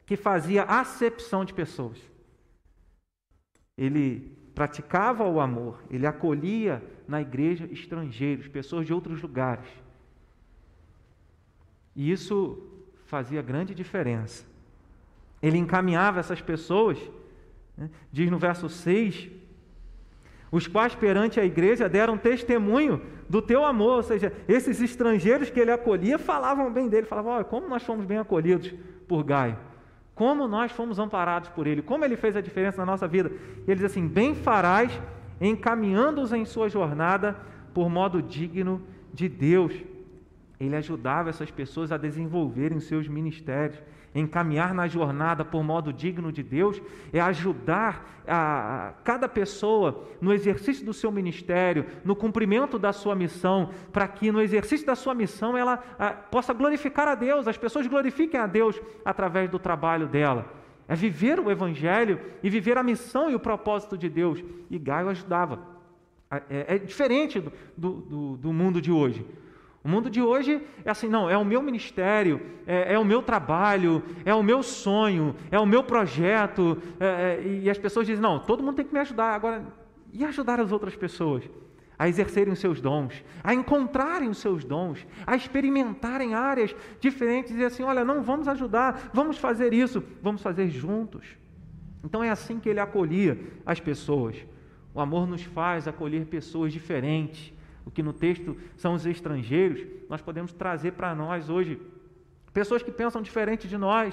[0.04, 2.15] que fazia acepção de pessoas
[3.76, 9.68] ele praticava o amor, ele acolhia na igreja estrangeiros, pessoas de outros lugares.
[11.94, 12.58] E isso
[13.04, 14.44] fazia grande diferença.
[15.42, 16.98] Ele encaminhava essas pessoas,
[17.76, 19.30] né, diz no verso 6,
[20.50, 25.60] os quais perante a igreja deram testemunho do teu amor, ou seja, esses estrangeiros que
[25.60, 28.72] ele acolhia falavam bem dele, falavam, olha, como nós fomos bem acolhidos
[29.06, 29.58] por Gaio.
[30.16, 33.30] Como nós fomos amparados por Ele, como Ele fez a diferença na nossa vida.
[33.68, 34.90] Ele diz assim: Bem farás
[35.38, 37.36] encaminhando-os em sua jornada
[37.74, 39.74] por modo digno de Deus.
[40.58, 43.78] Ele ajudava essas pessoas a desenvolverem seus ministérios
[44.20, 46.80] encaminhar na jornada por modo digno de Deus,
[47.12, 53.70] é ajudar a, cada pessoa no exercício do seu ministério, no cumprimento da sua missão,
[53.92, 57.86] para que no exercício da sua missão ela a, possa glorificar a Deus, as pessoas
[57.86, 60.46] glorifiquem a Deus através do trabalho dela.
[60.88, 64.42] É viver o Evangelho e viver a missão e o propósito de Deus.
[64.70, 65.60] E Gaio ajudava.
[66.30, 67.42] É, é diferente
[67.76, 69.26] do, do, do mundo de hoje.
[69.86, 73.22] O mundo de hoje é assim, não, é o meu ministério, é, é o meu
[73.22, 76.82] trabalho, é o meu sonho, é o meu projeto.
[76.98, 79.32] É, é, e as pessoas dizem, não, todo mundo tem que me ajudar.
[79.32, 79.64] Agora,
[80.12, 81.44] e ajudar as outras pessoas?
[81.96, 87.64] A exercerem os seus dons, a encontrarem os seus dons, a experimentarem áreas diferentes e
[87.64, 91.36] assim: olha, não, vamos ajudar, vamos fazer isso, vamos fazer juntos.
[92.02, 94.36] Então é assim que ele acolhia as pessoas.
[94.92, 97.52] O amor nos faz acolher pessoas diferentes,
[97.86, 101.80] o que no texto são os estrangeiros, nós podemos trazer para nós hoje
[102.52, 104.12] pessoas que pensam diferente de nós,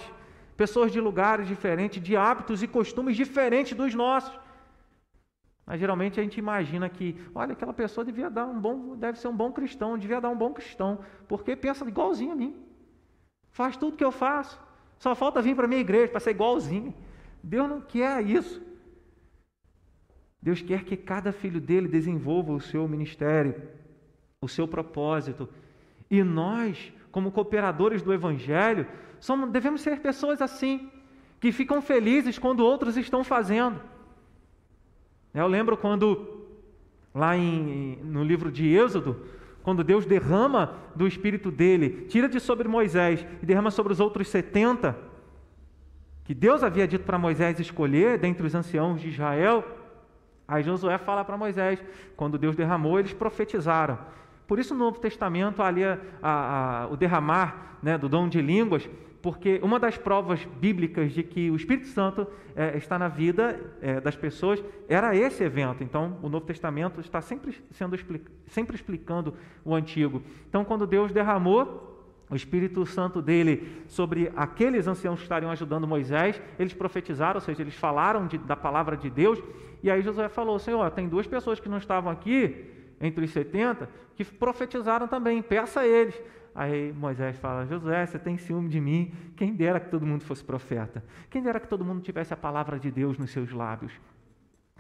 [0.56, 4.40] pessoas de lugares diferentes, de hábitos e costumes diferentes dos nossos.
[5.66, 9.28] Mas geralmente a gente imagina que, olha, aquela pessoa devia dar um bom, deve ser
[9.28, 12.56] um bom cristão, devia dar um bom cristão, porque pensa igualzinho a mim.
[13.50, 14.62] Faz tudo que eu faço.
[15.00, 16.94] Só falta vir para a minha igreja para ser igualzinho.
[17.42, 18.62] Deus não quer isso.
[20.44, 23.56] Deus quer que cada filho dele desenvolva o seu ministério,
[24.42, 25.48] o seu propósito.
[26.12, 28.86] E nós, como cooperadores do Evangelho,
[29.22, 30.92] somos, devemos ser pessoas assim,
[31.40, 33.80] que ficam felizes quando outros estão fazendo.
[35.34, 36.46] Eu lembro quando,
[37.16, 39.26] lá em, no livro de Êxodo,
[39.64, 44.28] quando Deus derrama do espírito dele, tira de sobre Moisés e derrama sobre os outros
[44.28, 44.94] 70,
[46.26, 49.73] que Deus havia dito para Moisés escolher dentre os anciãos de Israel,
[50.54, 51.84] aí Josué fala para Moisés:
[52.16, 53.98] quando Deus derramou, eles profetizaram.
[54.48, 58.42] Por isso, no Novo Testamento, ali a, a, a, o derramar né, do dom de
[58.42, 58.90] línguas
[59.24, 64.02] porque uma das provas bíblicas de que o Espírito Santo é, está na vida é,
[64.02, 65.82] das pessoas era esse evento.
[65.82, 67.98] Então, o Novo Testamento está sempre sendo
[68.48, 70.22] sempre explicando o Antigo.
[70.50, 71.93] Então, quando Deus derramou
[72.30, 77.62] o Espírito Santo dele sobre aqueles anciãos que estariam ajudando Moisés, eles profetizaram, ou seja,
[77.62, 79.42] eles falaram de, da palavra de Deus.
[79.82, 82.66] E aí Josué falou: Senhor, tem duas pessoas que não estavam aqui
[83.00, 86.20] entre os 70 que profetizaram também, peça a eles.
[86.56, 89.12] Aí Moisés fala: Josué, você tem ciúme de mim?
[89.36, 91.04] Quem dera que todo mundo fosse profeta.
[91.30, 93.92] Quem dera que todo mundo tivesse a palavra de Deus nos seus lábios.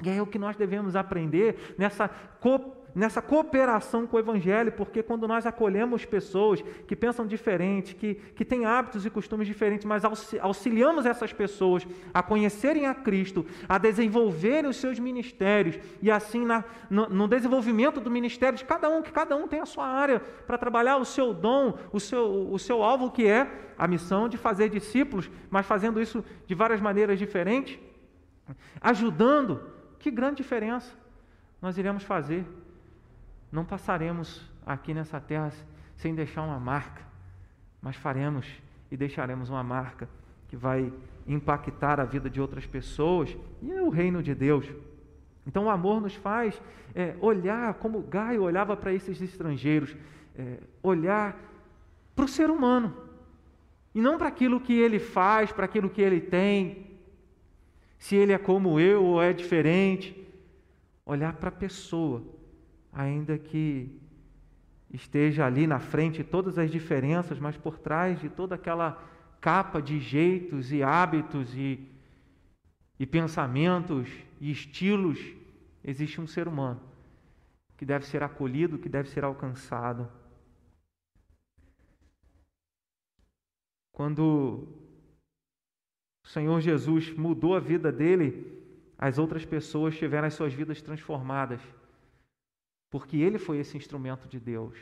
[0.01, 2.08] E é o que nós devemos aprender nessa
[2.39, 8.15] cooperação nessa cooperação com o Evangelho, porque quando nós acolhemos pessoas que pensam diferente, que,
[8.15, 10.03] que têm hábitos e costumes diferentes, mas
[10.39, 16.63] auxiliamos essas pessoas a conhecerem a Cristo, a desenvolverem os seus ministérios e assim na,
[16.89, 20.19] no, no desenvolvimento do ministério de cada um, que cada um tem a sua área
[20.19, 24.38] para trabalhar o seu dom, o seu, o seu alvo que é a missão de
[24.38, 27.79] fazer discípulos, mas fazendo isso de várias maneiras diferentes,
[28.79, 29.62] ajudando,
[29.97, 30.91] que grande diferença
[31.62, 32.45] nós iremos fazer
[33.53, 35.53] não passaremos aqui nessa terra
[35.95, 37.03] sem deixar uma marca,
[37.79, 38.47] mas faremos
[38.89, 40.09] e deixaremos uma marca
[40.47, 40.91] que vai
[41.27, 44.67] impactar a vida de outras pessoas e é o reino de Deus.
[45.45, 46.59] Então o amor nos faz
[46.95, 49.95] é, olhar como Gaio olhava para esses estrangeiros,
[50.35, 51.37] é, olhar
[52.15, 52.97] para o ser humano
[53.93, 56.87] e não para aquilo que ele faz, para aquilo que ele tem,
[57.99, 60.27] se ele é como eu ou é diferente,
[61.05, 62.33] olhar para a pessoa
[62.93, 63.99] ainda que
[64.91, 69.03] esteja ali na frente todas as diferenças, mas por trás de toda aquela
[69.41, 71.89] capa de jeitos e hábitos e,
[72.99, 74.08] e pensamentos
[74.39, 75.19] e estilos,
[75.84, 76.79] existe um ser humano
[77.75, 80.10] que deve ser acolhido, que deve ser alcançado.
[83.91, 84.67] Quando
[86.23, 88.63] o Senhor Jesus mudou a vida dele,
[88.97, 91.60] as outras pessoas tiveram as suas vidas transformadas
[92.93, 94.77] porque ele foi esse instrumento de Deus.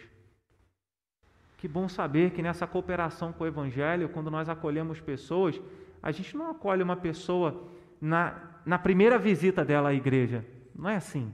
[1.56, 5.62] Que bom saber que nessa cooperação com o Evangelho, quando nós acolhemos pessoas,
[6.04, 7.69] a gente não acolhe uma pessoa
[8.02, 10.45] na, na primeira visita dela à igreja.
[10.76, 11.34] Não é assim.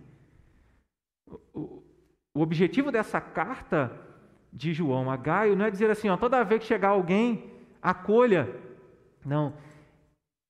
[1.52, 1.82] O,
[2.32, 3.92] o objetivo dessa carta
[4.54, 8.56] de João a Gaio não é dizer assim, ó, toda vez que chegar alguém, acolha.
[9.26, 9.56] Não.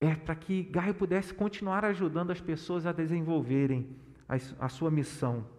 [0.02, 3.96] É para que Gaio pudesse continuar ajudando as pessoas a desenvolverem
[4.28, 4.36] a,
[4.66, 5.56] a sua missão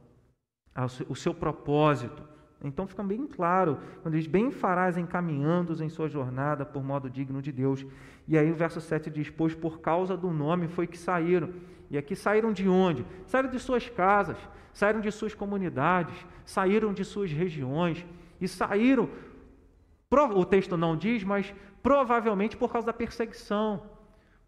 [1.08, 2.22] o seu propósito.
[2.62, 7.40] Então fica bem claro, quando diz: Bem farás encaminhando-os em sua jornada por modo digno
[7.40, 7.86] de Deus.
[8.26, 11.50] E aí o verso 7 diz: Pois por causa do nome foi que saíram.
[11.90, 13.06] E aqui saíram de onde?
[13.26, 14.36] Saíram de suas casas,
[14.72, 16.14] saíram de suas comunidades,
[16.44, 18.04] saíram de suas regiões
[18.40, 19.08] e saíram,
[20.10, 23.82] o texto não diz, mas provavelmente por causa da perseguição,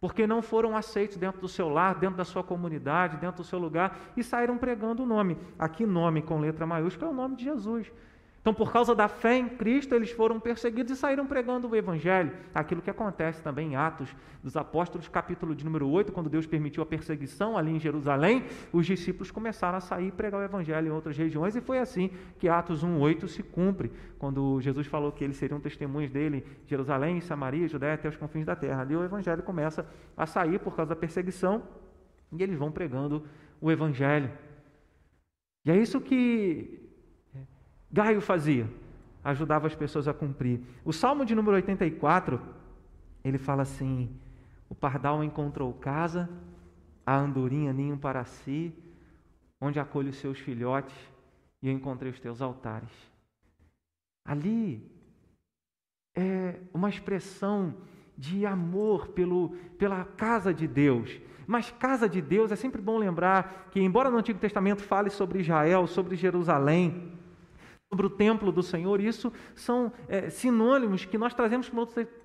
[0.01, 3.59] porque não foram aceitos dentro do seu lar, dentro da sua comunidade, dentro do seu
[3.59, 5.37] lugar e saíram pregando o nome.
[5.59, 7.93] Aqui, nome com letra maiúscula é o nome de Jesus.
[8.41, 12.33] Então, por causa da fé em Cristo, eles foram perseguidos e saíram pregando o Evangelho.
[12.55, 16.83] Aquilo que acontece também em Atos dos Apóstolos, capítulo de número 8, quando Deus permitiu
[16.83, 20.91] a perseguição ali em Jerusalém, os discípulos começaram a sair e pregar o Evangelho em
[20.91, 25.37] outras regiões, e foi assim que Atos 1,8 se cumpre, quando Jesus falou que eles
[25.37, 28.81] seriam testemunhos dele em Jerusalém, Samaria, Judéia, até os confins da terra.
[28.81, 31.63] Ali o Evangelho começa a sair por causa da perseguição,
[32.33, 33.23] e eles vão pregando
[33.61, 34.31] o Evangelho.
[35.67, 36.90] E é isso que
[37.93, 38.69] Gaio fazia?
[39.23, 40.61] Ajudava as pessoas a cumprir.
[40.85, 42.41] O Salmo de número 84,
[43.25, 44.09] ele fala assim:
[44.69, 46.29] O pardal encontrou casa,
[47.05, 48.73] a andorinha ninho para si,
[49.61, 50.95] onde acolhe os seus filhotes,
[51.61, 52.91] e eu encontrei os teus altares.
[54.25, 54.91] Ali
[56.15, 57.75] é uma expressão
[58.17, 61.21] de amor pelo, pela casa de Deus.
[61.47, 65.41] Mas casa de Deus é sempre bom lembrar que, embora no Antigo Testamento fale sobre
[65.41, 67.19] Israel, sobre Jerusalém,
[67.91, 71.69] sobre o templo do Senhor, isso são é, sinônimos que nós trazemos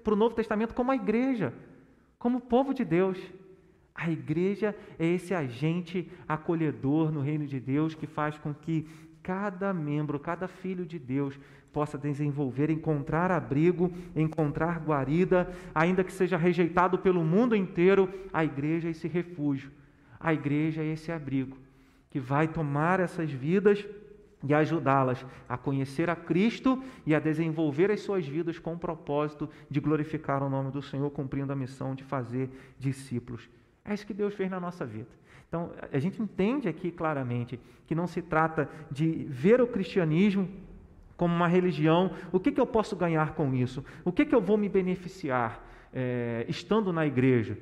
[0.03, 1.51] para o Novo Testamento como a igreja,
[2.19, 3.17] como o povo de Deus.
[3.95, 8.87] A igreja é esse agente acolhedor no reino de Deus que faz com que
[9.23, 11.39] cada membro, cada filho de Deus
[11.73, 18.87] possa desenvolver, encontrar abrigo, encontrar guarida, ainda que seja rejeitado pelo mundo inteiro, a igreja
[18.87, 19.71] é esse refúgio,
[20.19, 21.57] a igreja é esse abrigo
[22.11, 23.85] que vai tomar essas vidas
[24.47, 29.49] e ajudá-las a conhecer a Cristo e a desenvolver as suas vidas com o propósito
[29.69, 33.49] de glorificar o nome do Senhor, cumprindo a missão de fazer discípulos.
[33.83, 35.09] É isso que Deus fez na nossa vida.
[35.47, 40.49] Então, a gente entende aqui claramente que não se trata de ver o cristianismo
[41.15, 43.83] como uma religião, o que, que eu posso ganhar com isso?
[44.03, 47.57] O que, que eu vou me beneficiar é, estando na igreja?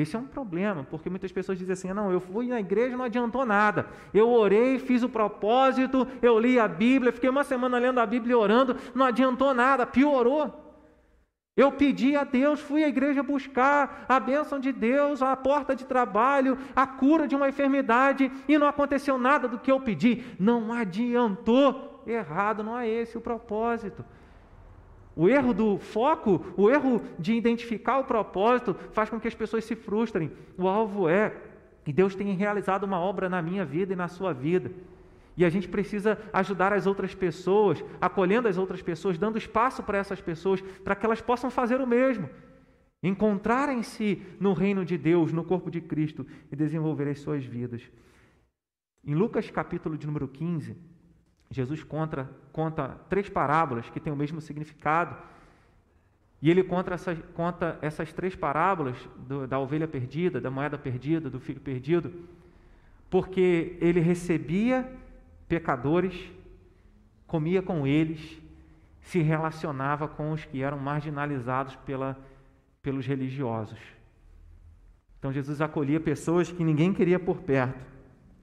[0.00, 3.04] Esse é um problema, porque muitas pessoas dizem assim: não, eu fui na igreja não
[3.04, 3.88] adiantou nada.
[4.14, 8.32] Eu orei, fiz o propósito, eu li a Bíblia, fiquei uma semana lendo a Bíblia
[8.32, 10.66] e orando, não adiantou nada, piorou.
[11.56, 15.84] Eu pedi a Deus, fui à igreja buscar a bênção de Deus, a porta de
[15.84, 20.24] trabalho, a cura de uma enfermidade e não aconteceu nada do que eu pedi.
[20.38, 22.04] Não adiantou.
[22.06, 24.04] Errado, não é esse o propósito.
[25.18, 29.64] O erro do foco, o erro de identificar o propósito, faz com que as pessoas
[29.64, 30.30] se frustrem.
[30.56, 31.34] O alvo é
[31.84, 34.70] que Deus tenha realizado uma obra na minha vida e na sua vida.
[35.36, 39.98] E a gente precisa ajudar as outras pessoas, acolhendo as outras pessoas, dando espaço para
[39.98, 42.30] essas pessoas, para que elas possam fazer o mesmo.
[43.02, 47.82] Encontrarem-se no reino de Deus, no corpo de Cristo e desenvolver as suas vidas.
[49.04, 50.76] Em Lucas capítulo de número 15,
[51.50, 55.16] Jesus conta, conta três parábolas que têm o mesmo significado.
[56.40, 61.28] E ele conta essas, conta essas três parábolas do, da ovelha perdida, da moeda perdida,
[61.28, 62.12] do filho perdido,
[63.10, 64.88] porque ele recebia
[65.48, 66.30] pecadores,
[67.26, 68.40] comia com eles,
[69.00, 72.16] se relacionava com os que eram marginalizados pela,
[72.82, 73.80] pelos religiosos.
[75.18, 77.84] Então Jesus acolhia pessoas que ninguém queria por perto,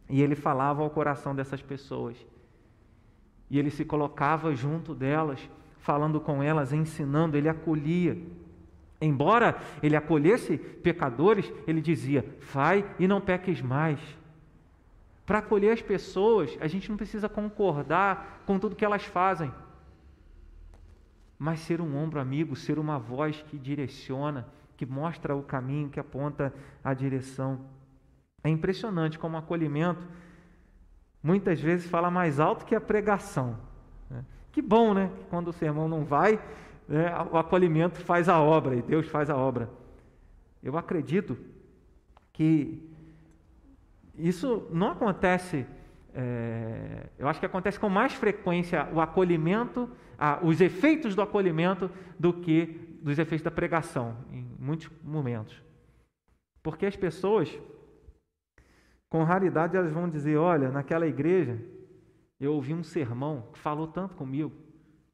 [0.10, 2.18] e ele falava ao coração dessas pessoas
[3.49, 5.39] e ele se colocava junto delas,
[5.79, 8.17] falando com elas, ensinando, ele acolhia.
[8.99, 13.99] Embora ele acolhesse pecadores, ele dizia: Vai e não peques mais.
[15.25, 19.51] Para acolher as pessoas, a gente não precisa concordar com tudo que elas fazem,
[21.38, 25.99] mas ser um ombro amigo, ser uma voz que direciona, que mostra o caminho, que
[25.99, 26.53] aponta
[26.84, 27.60] a direção.
[28.43, 30.08] É impressionante como o acolhimento
[31.25, 33.57] muitas vezes fala mais alto que a pregação.
[34.11, 34.23] Né?
[34.51, 35.09] Que bom, né?
[35.27, 36.39] Quando o sermão não vai,
[36.88, 39.67] né, o acolhimento faz a obra e Deus faz a obra.
[40.61, 41.35] Eu acredito
[42.31, 42.79] que
[44.15, 45.65] isso não acontece,
[46.13, 51.89] é, eu acho que acontece com mais frequência o acolhimento, a, os efeitos do acolhimento
[52.19, 55.59] do que dos efeitos da pregação, em muitos momentos.
[56.61, 57.51] Porque as pessoas
[59.10, 61.60] com raridade elas vão dizer: Olha, naquela igreja
[62.39, 64.52] eu ouvi um sermão que falou tanto comigo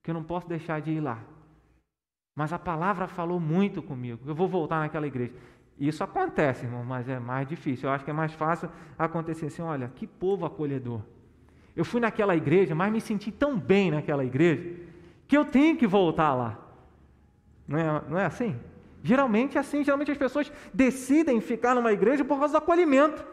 [0.01, 1.23] que eu não posso deixar de ir lá.
[2.35, 4.21] Mas a palavra falou muito comigo.
[4.25, 5.33] Eu vou voltar naquela igreja.
[5.77, 7.89] Isso acontece, irmão, mas é mais difícil.
[7.89, 11.01] Eu acho que é mais fácil acontecer assim: olha, que povo acolhedor.
[11.75, 14.75] Eu fui naquela igreja, mas me senti tão bem naquela igreja
[15.27, 16.59] que eu tenho que voltar lá.
[17.67, 18.59] Não é, não é assim?
[19.03, 19.83] Geralmente é assim.
[19.83, 23.25] Geralmente as pessoas decidem ficar numa igreja por causa do acolhimento.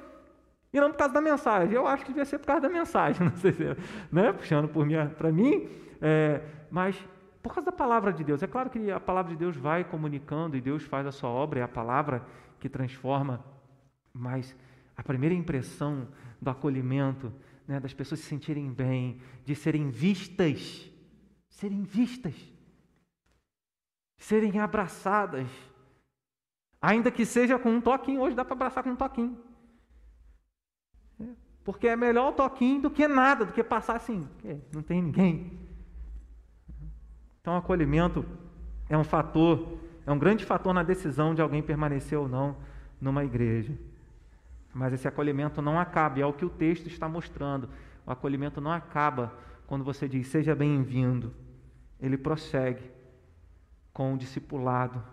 [0.72, 1.74] E não por causa da mensagem.
[1.74, 3.64] Eu acho que devia ser por causa da mensagem, não sei se
[4.12, 4.32] né?
[4.32, 4.68] puxando
[5.16, 5.68] para mim,
[6.00, 6.96] é, mas
[7.42, 8.42] por causa da palavra de Deus.
[8.42, 11.60] É claro que a palavra de Deus vai comunicando e Deus faz a sua obra,
[11.60, 12.24] é a palavra
[12.60, 13.44] que transforma,
[14.12, 14.56] mas
[14.96, 16.08] a primeira impressão
[16.40, 17.32] do acolhimento,
[17.66, 20.90] né, das pessoas se sentirem bem, de serem vistas,
[21.48, 22.34] serem vistas,
[24.16, 25.48] serem abraçadas,
[26.82, 29.47] ainda que seja com um toquinho, hoje dá para abraçar com um toquinho.
[31.68, 34.26] Porque é melhor o toquinho do que nada, do que passar assim,
[34.72, 35.52] não tem ninguém.
[37.42, 38.24] Então, o acolhimento
[38.88, 39.76] é um fator,
[40.06, 42.56] é um grande fator na decisão de alguém permanecer ou não
[42.98, 43.76] numa igreja.
[44.72, 47.68] Mas esse acolhimento não acaba, e é o que o texto está mostrando.
[48.06, 49.34] O acolhimento não acaba
[49.66, 51.34] quando você diz seja bem-vindo.
[52.00, 52.90] Ele prossegue
[53.92, 55.04] com o discipulado,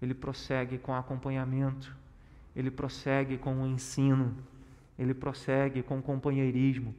[0.00, 1.92] ele prossegue com o acompanhamento,
[2.54, 4.32] ele prossegue com o ensino
[4.98, 6.94] ele prossegue com companheirismo,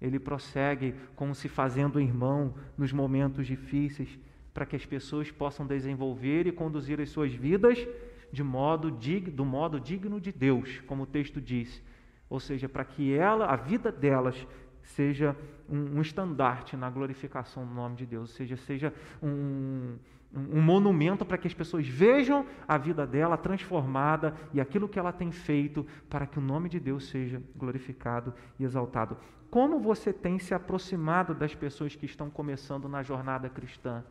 [0.00, 4.18] ele prossegue com se fazendo irmão nos momentos difíceis,
[4.52, 7.86] para que as pessoas possam desenvolver e conduzir as suas vidas
[8.32, 11.82] de modo dig, do modo digno de Deus, como o texto diz.
[12.28, 14.46] Ou seja, para que ela, a vida delas
[14.82, 15.36] seja
[15.68, 19.96] um, um estandarte na glorificação do nome de Deus, ou seja, seja um,
[20.32, 25.12] um monumento para que as pessoas vejam a vida dela transformada e aquilo que ela
[25.12, 29.16] tem feito para que o nome de Deus seja glorificado e exaltado.
[29.50, 34.04] Como você tem se aproximado das pessoas que estão começando na jornada cristã?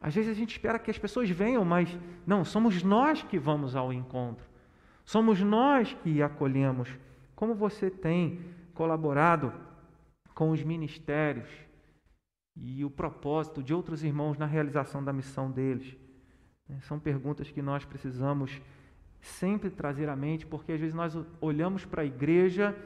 [0.00, 3.74] Às vezes a gente espera que as pessoas venham, mas não, somos nós que vamos
[3.74, 4.44] ao encontro.
[5.04, 6.90] Somos nós que acolhemos.
[7.34, 8.40] Como você tem
[8.74, 9.52] colaborado
[10.34, 11.48] com os ministérios
[12.60, 15.96] e o propósito de outros irmãos na realização da missão deles?
[16.68, 18.60] Né, são perguntas que nós precisamos
[19.20, 22.76] sempre trazer à mente, porque às vezes nós olhamos para a igreja,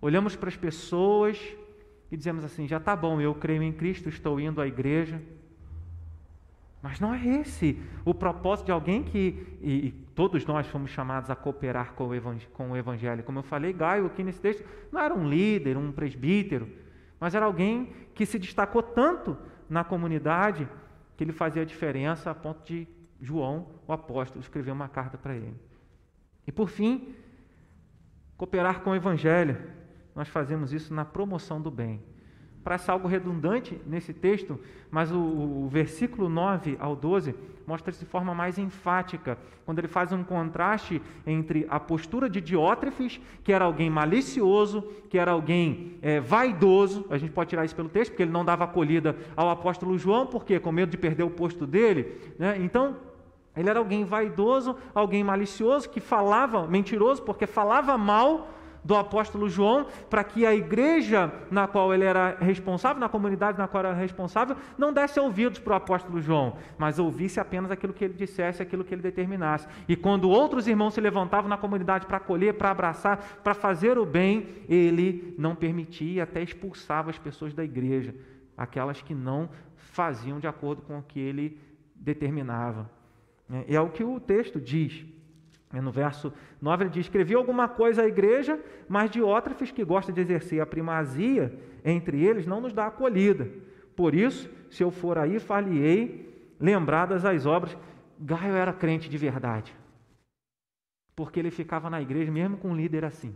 [0.00, 1.38] olhamos para as pessoas
[2.10, 5.20] e dizemos assim: já está bom, eu creio em Cristo, estou indo à igreja.
[6.82, 11.28] Mas não é esse o propósito de alguém que, e, e todos nós fomos chamados
[11.28, 13.22] a cooperar com o, com o Evangelho.
[13.22, 16.66] Como eu falei, Gaio aqui nesse texto não era um líder, um presbítero,
[17.20, 19.36] mas era alguém que se destacou tanto
[19.68, 20.66] na comunidade
[21.16, 22.88] que ele fazia diferença a ponto de
[23.20, 25.54] João, o apóstolo, escrever uma carta para ele.
[26.46, 27.14] E por fim,
[28.38, 29.60] cooperar com o Evangelho.
[30.14, 32.02] Nós fazemos isso na promoção do bem.
[32.70, 34.56] Parece algo redundante nesse texto,
[34.92, 37.34] mas o, o, versículo 9 ao 12
[37.66, 43.20] mostra de forma mais enfática, quando ele faz um contraste entre a postura de Diótrefes,
[43.42, 47.88] que era alguém malicioso, que era alguém é, vaidoso, a gente pode tirar isso pelo
[47.88, 51.30] texto, porque ele não dava acolhida ao apóstolo João, porque com medo de perder o
[51.30, 52.20] posto dele.
[52.38, 52.56] Né?
[52.60, 52.98] Então,
[53.56, 58.48] ele era alguém vaidoso, alguém malicioso, que falava, mentiroso, porque falava mal
[58.84, 63.68] do apóstolo João, para que a igreja na qual ele era responsável, na comunidade na
[63.68, 68.04] qual era responsável, não desse ouvidos para o apóstolo João, mas ouvisse apenas aquilo que
[68.04, 69.66] ele dissesse, aquilo que ele determinasse.
[69.88, 74.06] E quando outros irmãos se levantavam na comunidade para acolher, para abraçar, para fazer o
[74.06, 78.14] bem, ele não permitia, até expulsava as pessoas da igreja,
[78.56, 81.58] aquelas que não faziam de acordo com o que ele
[81.94, 82.90] determinava.
[83.50, 85.04] É, é o que o texto diz.
[85.72, 90.12] É, no verso 9 ele diz: Escrevi alguma coisa à igreja, mas Diótrefes, que gosta
[90.12, 93.48] de exercer a primazia entre eles, não nos dá acolhida.
[93.94, 97.76] Por isso, se eu for aí, far-lhe-ei, lembradas as obras.
[98.18, 99.74] Gaio era crente de verdade,
[101.16, 103.34] porque ele ficava na igreja mesmo com um líder assim.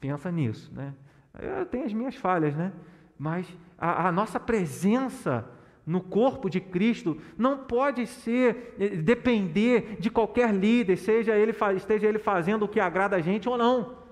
[0.00, 0.94] Pensa nisso, né?
[1.38, 2.72] Eu tenho as minhas falhas, né?
[3.18, 3.46] Mas
[3.76, 5.48] a, a nossa presença
[5.86, 12.06] no corpo de Cristo não pode ser eh, depender de qualquer líder, seja ele esteja
[12.06, 14.02] ele fazendo o que agrada a gente ou não.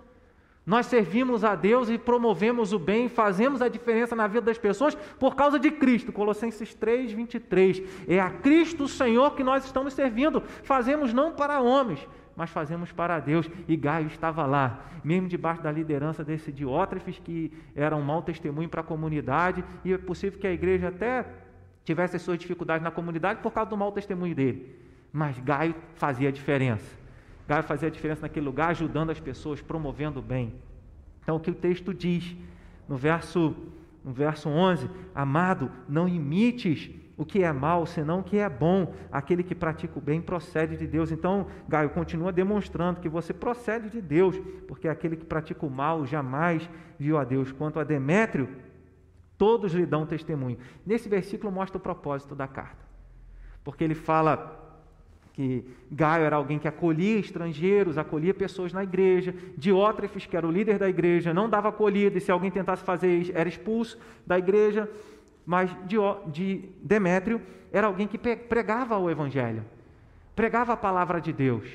[0.66, 4.94] Nós servimos a Deus e promovemos o bem, fazemos a diferença na vida das pessoas
[5.18, 6.12] por causa de Cristo.
[6.12, 7.82] Colossenses 3, 23.
[8.06, 10.42] É a Cristo Senhor que nós estamos servindo.
[10.62, 12.06] Fazemos não para homens,
[12.36, 13.50] mas fazemos para Deus.
[13.66, 18.68] E Gaio estava lá, mesmo debaixo da liderança desse Diótrefes, que era um mau testemunho
[18.68, 21.26] para a comunidade, e é possível que a igreja até
[21.84, 24.74] tivesse as suas dificuldades na comunidade por causa do mau testemunho dele.
[25.12, 26.98] Mas Gaio fazia a diferença.
[27.48, 30.54] Gaio fazia a diferença naquele lugar, ajudando as pessoas, promovendo o bem.
[31.22, 32.36] Então, o que o texto diz
[32.88, 33.54] no verso,
[34.04, 38.94] no verso 11: Amado, não imites o que é mal, senão o que é bom.
[39.12, 41.10] Aquele que pratica o bem procede de Deus.
[41.10, 46.06] Então, Gaio continua demonstrando que você procede de Deus, porque aquele que pratica o mal
[46.06, 46.68] jamais
[46.98, 47.52] viu a Deus.
[47.52, 48.48] Quanto a Demétrio,
[49.40, 50.58] todos lhe dão testemunho.
[50.84, 52.84] Nesse versículo mostra o propósito da carta,
[53.64, 54.54] porque ele fala
[55.32, 60.50] que Gaio era alguém que acolhia estrangeiros, acolhia pessoas na igreja, Diótrefes, que era o
[60.50, 64.38] líder da igreja, não dava acolhida, e se alguém tentasse fazer isso, era expulso da
[64.38, 64.86] igreja,
[65.46, 67.40] mas de Demétrio
[67.72, 69.64] era alguém que pregava o evangelho,
[70.36, 71.66] pregava a palavra de Deus.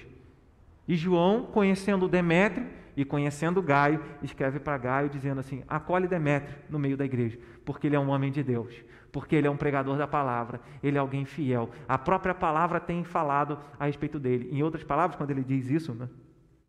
[0.87, 6.79] E João, conhecendo Demétrio, e conhecendo Gaio, escreve para Gaio dizendo assim: acolhe Demétrio no
[6.79, 8.73] meio da igreja, porque ele é um homem de Deus,
[9.11, 11.69] porque ele é um pregador da palavra, ele é alguém fiel.
[11.87, 14.49] A própria palavra tem falado a respeito dele.
[14.51, 16.07] Em outras palavras, quando ele diz isso né,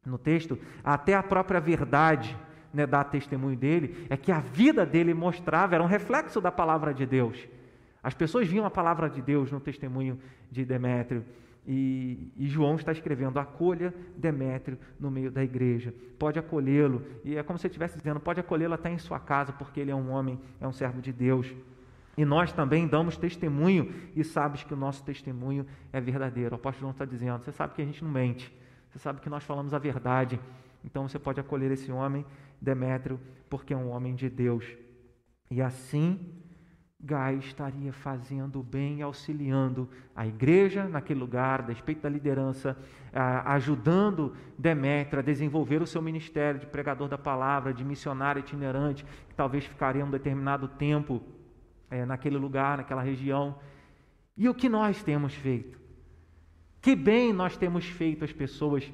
[0.04, 2.36] no texto, até a própria verdade
[2.72, 6.92] né, dá testemunho dele, é que a vida dele mostrava, era um reflexo da palavra
[6.92, 7.48] de Deus.
[8.02, 10.20] As pessoas viam a palavra de Deus no testemunho
[10.50, 11.24] de Demétrio.
[11.66, 17.02] E, e, João está escrevendo: acolha Demétrio no meio da igreja, pode acolhê-lo.
[17.24, 19.94] E é como se estivesse dizendo: pode acolhê-lo até em sua casa, porque ele é
[19.94, 21.52] um homem, é um servo de Deus.
[22.16, 26.54] E nós também damos testemunho e sabes que o nosso testemunho é verdadeiro.
[26.54, 28.54] O apóstolo João está dizendo: você sabe que a gente não mente,
[28.88, 30.38] você sabe que nós falamos a verdade.
[30.84, 32.24] Então você pode acolher esse homem,
[32.60, 33.18] Demétrio,
[33.50, 34.64] porque é um homem de Deus.
[35.50, 36.32] E assim
[37.06, 42.76] Gai estaria fazendo bem, auxiliando a igreja naquele lugar, a respeito da liderança,
[43.44, 49.34] ajudando Demétrio a desenvolver o seu ministério de pregador da palavra, de missionário itinerante, que
[49.36, 51.22] talvez ficaria um determinado tempo
[51.88, 53.56] é, naquele lugar, naquela região.
[54.36, 55.78] E o que nós temos feito?
[56.80, 58.92] Que bem nós temos feito às pessoas.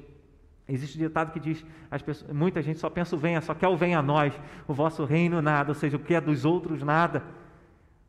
[0.67, 1.65] Existe um ditado que diz:
[2.05, 5.03] pessoas, muita gente só pensa o venha, só quer o venha a nós, o vosso
[5.03, 7.23] reino nada, ou seja, o que é dos outros nada.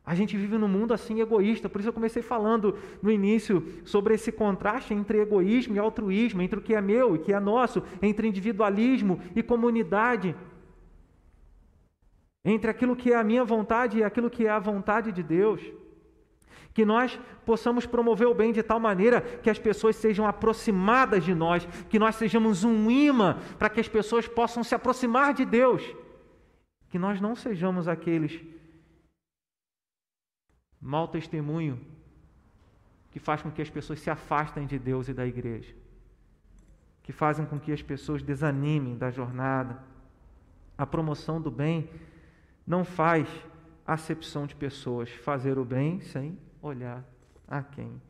[0.05, 4.13] A gente vive num mundo assim egoísta, por isso eu comecei falando no início sobre
[4.13, 7.39] esse contraste entre egoísmo e altruísmo, entre o que é meu e o que é
[7.39, 10.35] nosso, entre individualismo e comunidade,
[12.43, 15.59] entre aquilo que é a minha vontade e aquilo que é a vontade de Deus.
[16.71, 21.33] Que nós possamos promover o bem de tal maneira que as pessoas sejam aproximadas de
[21.33, 25.81] nós, que nós sejamos um imã para que as pessoas possam se aproximar de Deus.
[26.89, 28.39] Que nós não sejamos aqueles
[30.81, 31.79] mau testemunho
[33.11, 35.73] que faz com que as pessoas se afastem de Deus e da igreja,
[37.01, 39.81] que fazem com que as pessoas desanimem da jornada.
[40.77, 41.89] A promoção do bem
[42.67, 43.27] não faz
[43.87, 47.05] acepção de pessoas, fazer o bem sem olhar
[47.47, 48.01] a quem.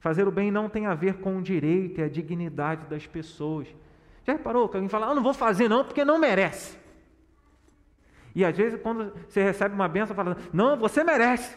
[0.00, 3.68] Fazer o bem não tem a ver com o direito e a dignidade das pessoas.
[4.24, 6.76] Já reparou que alguém fala, ah, não vou fazer não porque não merece.
[8.34, 11.56] E às vezes quando você recebe uma benção, fala, não, você merece.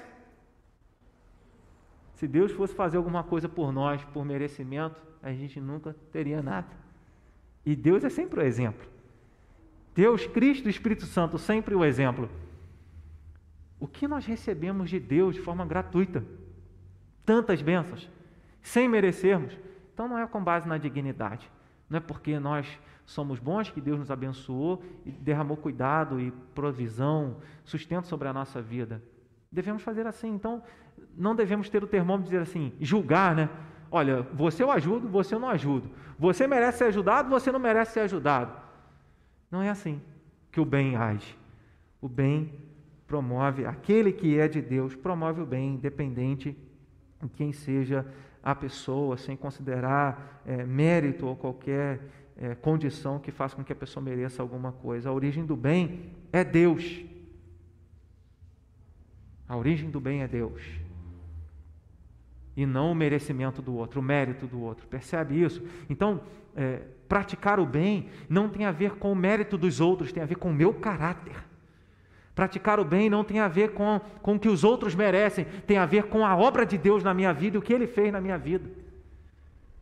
[2.22, 6.68] Se Deus fosse fazer alguma coisa por nós, por merecimento, a gente nunca teria nada.
[7.66, 8.88] E Deus é sempre o exemplo.
[9.96, 12.30] Deus, Cristo Espírito Santo, sempre o exemplo.
[13.80, 16.24] O que nós recebemos de Deus de forma gratuita?
[17.26, 18.08] Tantas bênçãos,
[18.62, 19.58] sem merecermos.
[19.92, 21.50] Então não é com base na dignidade.
[21.90, 22.68] Não é porque nós
[23.04, 28.62] somos bons que Deus nos abençoou e derramou cuidado e provisão, sustento sobre a nossa
[28.62, 29.02] vida.
[29.52, 30.30] Devemos fazer assim.
[30.30, 30.62] Então,
[31.18, 33.50] não devemos ter o termômetro de dizer assim, julgar, né?
[33.92, 35.90] Olha, você eu ajudo, você eu não ajudo.
[36.18, 38.56] Você merece ser ajudado, você não merece ser ajudado.
[39.50, 40.02] Não é assim
[40.52, 41.38] que o bem age.
[42.00, 42.54] O bem
[43.06, 46.58] promove, aquele que é de Deus promove o bem, independente
[47.22, 48.06] de quem seja
[48.42, 52.00] a pessoa, sem considerar é, mérito ou qualquer
[52.38, 55.10] é, condição que faça com que a pessoa mereça alguma coisa.
[55.10, 57.02] A origem do bem é Deus.
[59.48, 60.62] A origem do bem é Deus
[62.56, 64.88] e não o merecimento do outro, o mérito do outro.
[64.88, 65.64] Percebe isso?
[65.90, 66.22] Então,
[66.56, 70.26] é, praticar o bem não tem a ver com o mérito dos outros, tem a
[70.26, 71.36] ver com o meu caráter.
[72.34, 75.78] Praticar o bem não tem a ver com, com o que os outros merecem, tem
[75.78, 78.12] a ver com a obra de Deus na minha vida e o que Ele fez
[78.12, 78.70] na minha vida.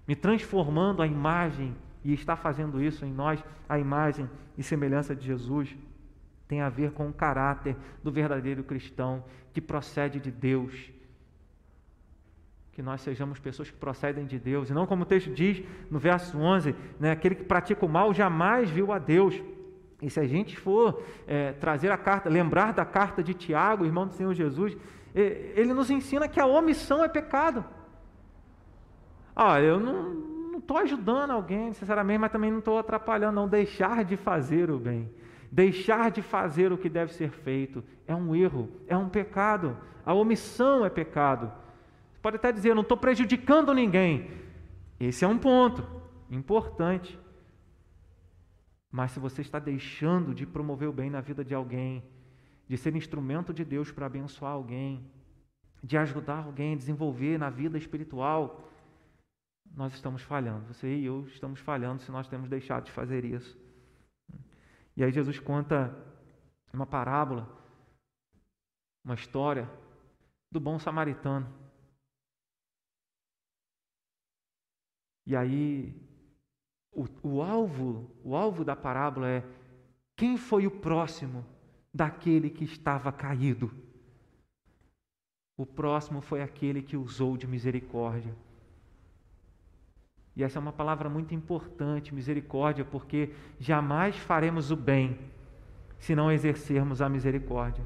[0.07, 5.25] Me transformando a imagem, e está fazendo isso em nós, a imagem e semelhança de
[5.25, 5.75] Jesus,
[6.47, 10.91] tem a ver com o caráter do verdadeiro cristão que procede de Deus
[12.79, 15.61] que nós sejamos pessoas que procedem de Deus, e não como o texto diz
[15.91, 19.35] no verso 11, né, aquele que pratica o mal jamais viu a Deus.
[20.01, 24.07] E se a gente for é, trazer a carta, lembrar da carta de Tiago, irmão
[24.07, 24.77] do Senhor Jesus,
[25.13, 27.65] ele nos ensina que a omissão é pecado.
[29.35, 33.47] Ah, eu não estou ajudando alguém necessariamente, mas também não estou atrapalhando, não.
[33.49, 35.11] Deixar de fazer o bem,
[35.51, 39.75] deixar de fazer o que deve ser feito, é um erro, é um pecado.
[40.05, 41.51] A omissão é pecado.
[42.21, 44.29] Pode até dizer, eu não estou prejudicando ninguém.
[44.99, 45.87] Esse é um ponto
[46.29, 47.17] importante.
[48.91, 52.03] Mas se você está deixando de promover o bem na vida de alguém,
[52.67, 55.09] de ser instrumento de Deus para abençoar alguém,
[55.83, 58.69] de ajudar alguém a desenvolver na vida espiritual,
[59.75, 60.65] nós estamos falhando.
[60.73, 63.57] Você e eu estamos falhando se nós temos deixado de fazer isso.
[64.97, 65.95] E aí Jesus conta
[66.73, 67.47] uma parábola,
[69.05, 69.69] uma história
[70.51, 71.47] do bom samaritano.
[75.25, 75.93] E aí,
[76.91, 79.43] o, o, alvo, o alvo da parábola é
[80.15, 81.45] quem foi o próximo
[81.93, 83.71] daquele que estava caído?
[85.57, 88.33] O próximo foi aquele que usou de misericórdia.
[90.35, 95.19] E essa é uma palavra muito importante, misericórdia, porque jamais faremos o bem
[95.97, 97.85] se não exercermos a misericórdia.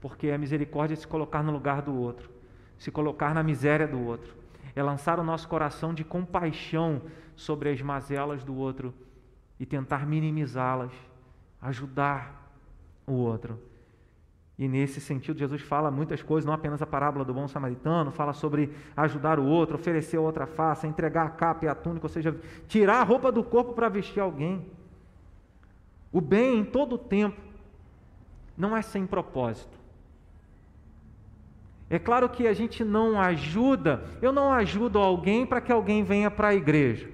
[0.00, 2.28] Porque a misericórdia é se colocar no lugar do outro,
[2.76, 4.43] se colocar na miséria do outro
[4.74, 7.02] é lançar o nosso coração de compaixão
[7.36, 8.94] sobre as mazelas do outro
[9.58, 10.92] e tentar minimizá-las,
[11.60, 12.52] ajudar
[13.06, 13.58] o outro.
[14.56, 18.32] E nesse sentido, Jesus fala muitas coisas, não apenas a parábola do bom samaritano, fala
[18.32, 22.38] sobre ajudar o outro, oferecer outra face, entregar a capa e a túnica, ou seja,
[22.68, 24.64] tirar a roupa do corpo para vestir alguém.
[26.12, 27.40] O bem em todo o tempo
[28.56, 29.83] não é sem propósito.
[31.88, 36.30] É claro que a gente não ajuda, eu não ajudo alguém para que alguém venha
[36.30, 37.08] para a igreja.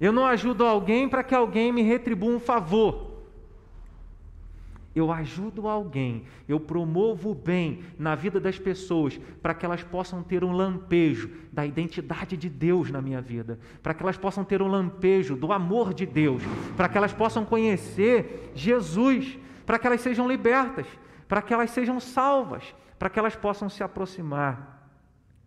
[0.00, 3.10] Eu não ajudo alguém para que alguém me retribua um favor.
[4.94, 10.20] Eu ajudo alguém, eu promovo o bem na vida das pessoas para que elas possam
[10.20, 14.60] ter um lampejo da identidade de Deus na minha vida, para que elas possam ter
[14.60, 16.42] um lampejo do amor de Deus,
[16.76, 20.86] para que elas possam conhecer Jesus, para que elas sejam libertas
[21.30, 24.90] para que elas sejam salvas, para que elas possam se aproximar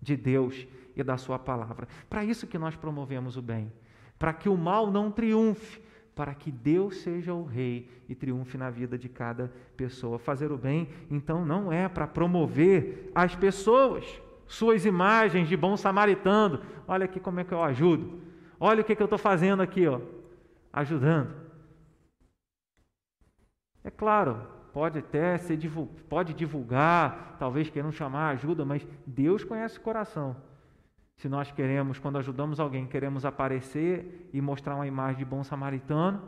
[0.02, 0.66] de Deus
[0.96, 1.90] e da Sua palavra.
[2.10, 3.70] Para isso que nós promovemos o bem,
[4.18, 5.82] para que o mal não triunfe,
[6.16, 10.18] para que Deus seja o rei e triunfe na vida de cada pessoa.
[10.18, 14.06] Fazer o bem, então, não é para promover as pessoas,
[14.48, 16.62] suas imagens de bom samaritano.
[16.88, 18.22] Olha aqui como é que eu ajudo.
[18.58, 20.00] Olha o que, que eu estou fazendo aqui, ó,
[20.72, 21.36] ajudando.
[23.84, 25.58] É claro, pode até ser
[26.10, 30.36] pode divulgar, talvez queiram chamar ajuda, mas Deus conhece o coração.
[31.16, 36.24] Se nós queremos, quando ajudamos alguém, queremos aparecer e mostrar uma imagem de bom samaritano,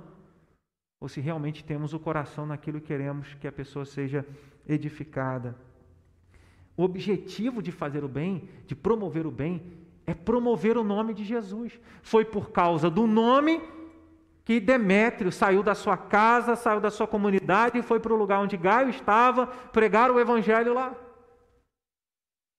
[1.02, 4.26] ou se realmente temos o coração naquilo que queremos que a pessoa seja
[4.68, 5.56] edificada.
[6.78, 9.62] O objetivo de fazer o bem, de promover o bem,
[10.06, 11.80] é promover o nome de Jesus.
[12.04, 13.60] Foi por causa do nome
[14.46, 18.40] que Demétrio saiu da sua casa, saiu da sua comunidade e foi para o lugar
[18.40, 20.96] onde Gaio estava pregar o evangelho lá.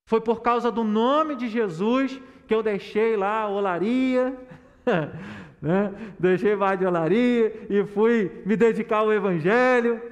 [0.08, 4.36] Foi por causa do nome de Jesus que eu deixei lá a olaria,
[5.62, 6.14] né?
[6.18, 10.02] deixei mais de olaria e fui me dedicar ao evangelho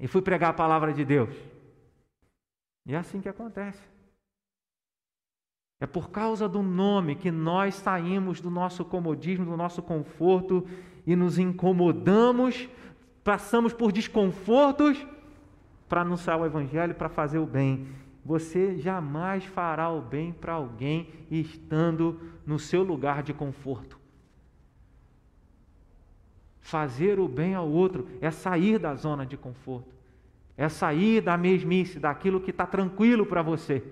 [0.00, 1.34] e fui pregar a palavra de Deus.
[2.84, 3.93] E é assim que acontece.
[5.80, 10.66] É por causa do nome que nós saímos do nosso comodismo, do nosso conforto
[11.06, 12.68] e nos incomodamos,
[13.22, 15.04] passamos por desconfortos
[15.88, 17.88] para anunciar o Evangelho, para fazer o bem.
[18.24, 23.98] Você jamais fará o bem para alguém estando no seu lugar de conforto.
[26.60, 29.92] Fazer o bem ao outro é sair da zona de conforto,
[30.56, 33.82] é sair da mesmice, daquilo que está tranquilo para você.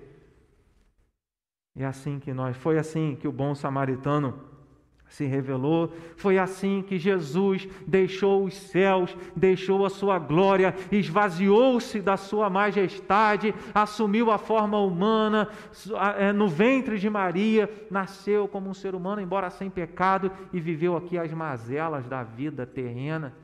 [1.75, 4.53] É assim que nós, foi assim que o bom samaritano
[5.13, 12.17] se revelou, foi assim que Jesus deixou os céus, deixou a sua glória, esvaziou-se da
[12.17, 15.49] sua majestade, assumiu a forma humana
[16.17, 20.97] é, no ventre de Maria, nasceu como um ser humano, embora sem pecado, e viveu
[20.97, 23.37] aqui as mazelas da vida terrena,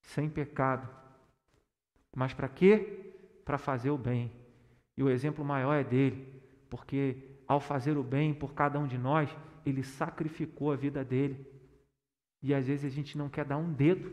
[0.00, 0.88] sem pecado.
[2.14, 3.12] Mas para quê?
[3.44, 4.32] Para fazer o bem.
[4.96, 6.35] E o exemplo maior é dele
[6.76, 7.16] porque
[7.48, 11.46] ao fazer o bem por cada um de nós, ele sacrificou a vida dele.
[12.42, 14.12] E às vezes a gente não quer dar um dedo,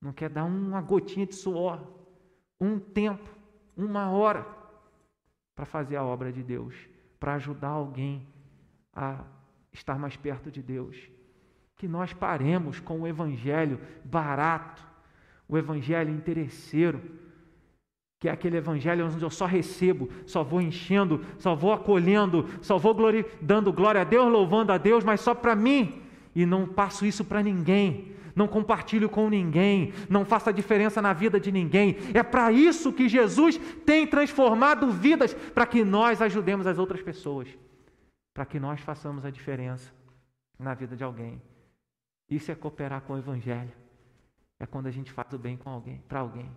[0.00, 1.80] não quer dar uma gotinha de suor,
[2.60, 3.30] um tempo,
[3.76, 4.44] uma hora
[5.54, 6.74] para fazer a obra de Deus,
[7.20, 8.26] para ajudar alguém
[8.92, 9.24] a
[9.72, 10.96] estar mais perto de Deus.
[11.76, 14.84] Que nós paremos com o evangelho barato,
[15.48, 17.00] o evangelho interesseiro,
[18.22, 22.78] que é aquele evangelho onde eu só recebo, só vou enchendo, só vou acolhendo, só
[22.78, 26.00] vou glori dando glória a Deus, louvando a Deus, mas só para mim,
[26.32, 31.40] e não passo isso para ninguém, não compartilho com ninguém, não faço diferença na vida
[31.40, 31.96] de ninguém.
[32.14, 37.48] É para isso que Jesus tem transformado vidas, para que nós ajudemos as outras pessoas,
[38.32, 39.92] para que nós façamos a diferença
[40.56, 41.42] na vida de alguém.
[42.30, 43.72] Isso é cooperar com o evangelho.
[44.60, 46.48] É quando a gente faz o bem com alguém, para alguém.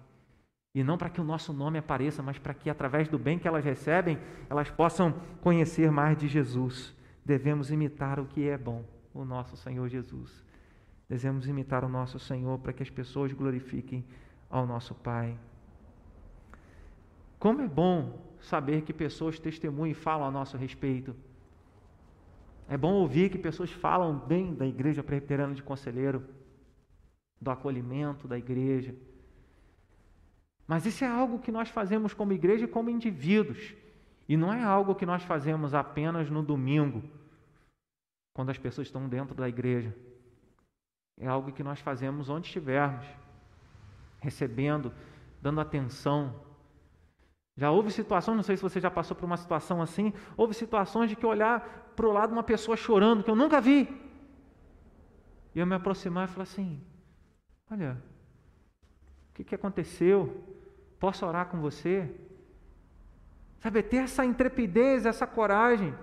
[0.75, 3.47] E não para que o nosso nome apareça, mas para que, através do bem que
[3.47, 4.19] elas recebem,
[4.49, 6.93] elas possam conhecer mais de Jesus.
[7.23, 10.43] Devemos imitar o que é bom, o nosso Senhor Jesus.
[11.07, 14.03] Devemos imitar o nosso Senhor para que as pessoas glorifiquem
[14.49, 15.39] ao nosso Pai.
[17.39, 21.15] Como é bom saber que pessoas testemunham e falam a nosso respeito.
[22.67, 26.21] É bom ouvir que pessoas falam bem da igreja presbiteriana de conselheiro,
[27.39, 28.93] do acolhimento da igreja
[30.67, 33.75] mas isso é algo que nós fazemos como igreja e como indivíduos.
[34.27, 37.03] E não é algo que nós fazemos apenas no domingo,
[38.33, 39.95] quando as pessoas estão dentro da igreja.
[41.19, 43.05] É algo que nós fazemos onde estivermos,
[44.19, 44.91] recebendo,
[45.41, 46.35] dando atenção.
[47.55, 51.09] Já houve situações, não sei se você já passou por uma situação assim, houve situações
[51.09, 53.87] de que olhar para o lado uma pessoa chorando, que eu nunca vi.
[55.53, 56.81] E eu me aproximar e falar assim:
[57.71, 58.01] Olha,
[59.35, 60.43] que, que aconteceu?
[60.97, 62.09] Posso orar com você?
[63.59, 65.93] Sabe, ter essa intrepidez, essa coragem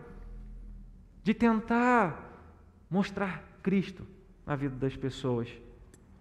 [1.22, 2.30] de tentar
[2.90, 4.06] mostrar Cristo
[4.44, 5.48] na vida das pessoas.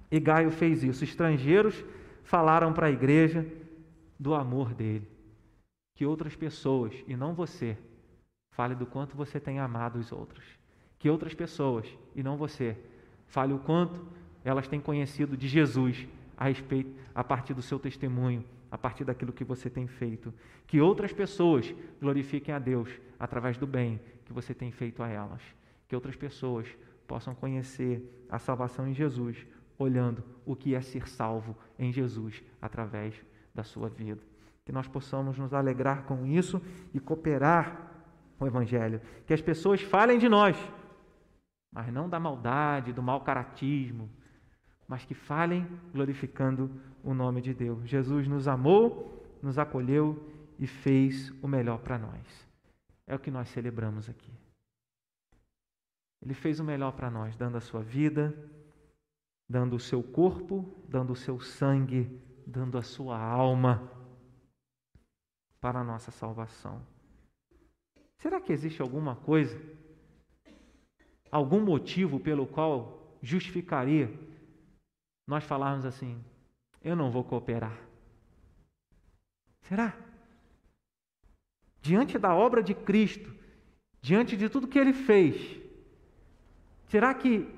[0.10, 1.04] E Gaio fez isso.
[1.04, 1.84] Estrangeiros
[2.24, 3.46] falaram para a igreja
[4.18, 5.08] do amor dele.
[5.96, 7.78] Que outras pessoas, e não você,
[8.52, 10.46] fale do quanto você tem amado os outros.
[10.98, 12.78] Que outras pessoas, e não você,
[13.28, 14.06] fale o quanto
[14.44, 16.08] elas têm conhecido de Jesus
[16.38, 20.34] a respeito a partir do seu testemunho a partir daquilo que você tem feito.
[20.66, 22.90] Que outras pessoas glorifiquem a Deus
[23.20, 25.42] através do bem que você tem feito a elas.
[25.90, 26.66] Que outras pessoas
[27.06, 29.46] possam conhecer a salvação em Jesus,
[29.78, 33.14] olhando o que é ser salvo em Jesus através
[33.54, 34.22] da sua vida.
[34.64, 36.62] Que nós possamos nos alegrar com isso
[36.94, 37.92] e cooperar
[38.38, 39.02] com o Evangelho.
[39.28, 40.56] Que as pessoas falem de nós,
[41.74, 44.10] mas não da maldade, do mau caratismo,
[44.88, 46.70] mas que falem glorificando
[47.04, 47.88] o nome de Deus.
[47.88, 50.30] Jesus nos amou, nos acolheu
[50.60, 52.48] e fez o melhor para nós.
[53.08, 54.32] É o que nós celebramos aqui.
[56.22, 58.34] Ele fez o melhor para nós, dando a sua vida,
[59.50, 63.92] dando o seu corpo, dando o seu sangue, dando a sua alma
[65.60, 66.82] para a nossa salvação.
[68.18, 69.60] Será que existe alguma coisa,
[71.32, 74.12] algum motivo pelo qual justificaria
[75.32, 76.22] nós falarmos assim:
[76.84, 77.78] eu não vou cooperar?
[79.62, 79.94] Será?
[81.82, 83.34] Diante da obra de Cristo,
[84.02, 85.58] diante de tudo que ele fez,
[86.88, 87.50] será que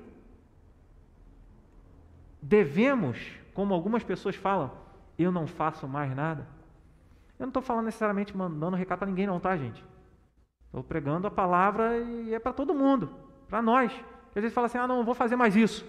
[2.40, 3.18] devemos,
[3.52, 4.70] como algumas pessoas falam,
[5.18, 6.46] eu não faço mais nada?
[7.38, 9.84] Eu não estou falando necessariamente mandando recado para ninguém, não, tá, gente?
[10.66, 13.10] Estou pregando a palavra e é para todo mundo,
[13.48, 13.92] para nós.
[14.28, 15.84] Às vezes fala assim: ah, não, vou fazer mais isso.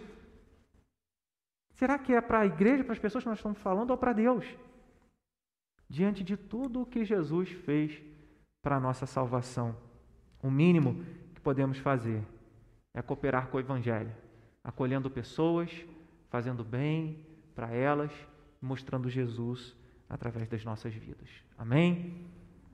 [1.75, 4.13] Será que é para a igreja, para as pessoas que nós estamos falando, ou para
[4.13, 4.45] Deus?
[5.89, 8.01] Diante de tudo o que Jesus fez
[8.61, 9.75] para a nossa salvação,
[10.41, 11.03] o mínimo
[11.33, 12.23] que podemos fazer
[12.93, 14.11] é cooperar com o Evangelho,
[14.63, 15.69] acolhendo pessoas,
[16.29, 18.11] fazendo bem para elas,
[18.61, 19.75] mostrando Jesus
[20.09, 21.29] através das nossas vidas.
[21.57, 22.25] Amém?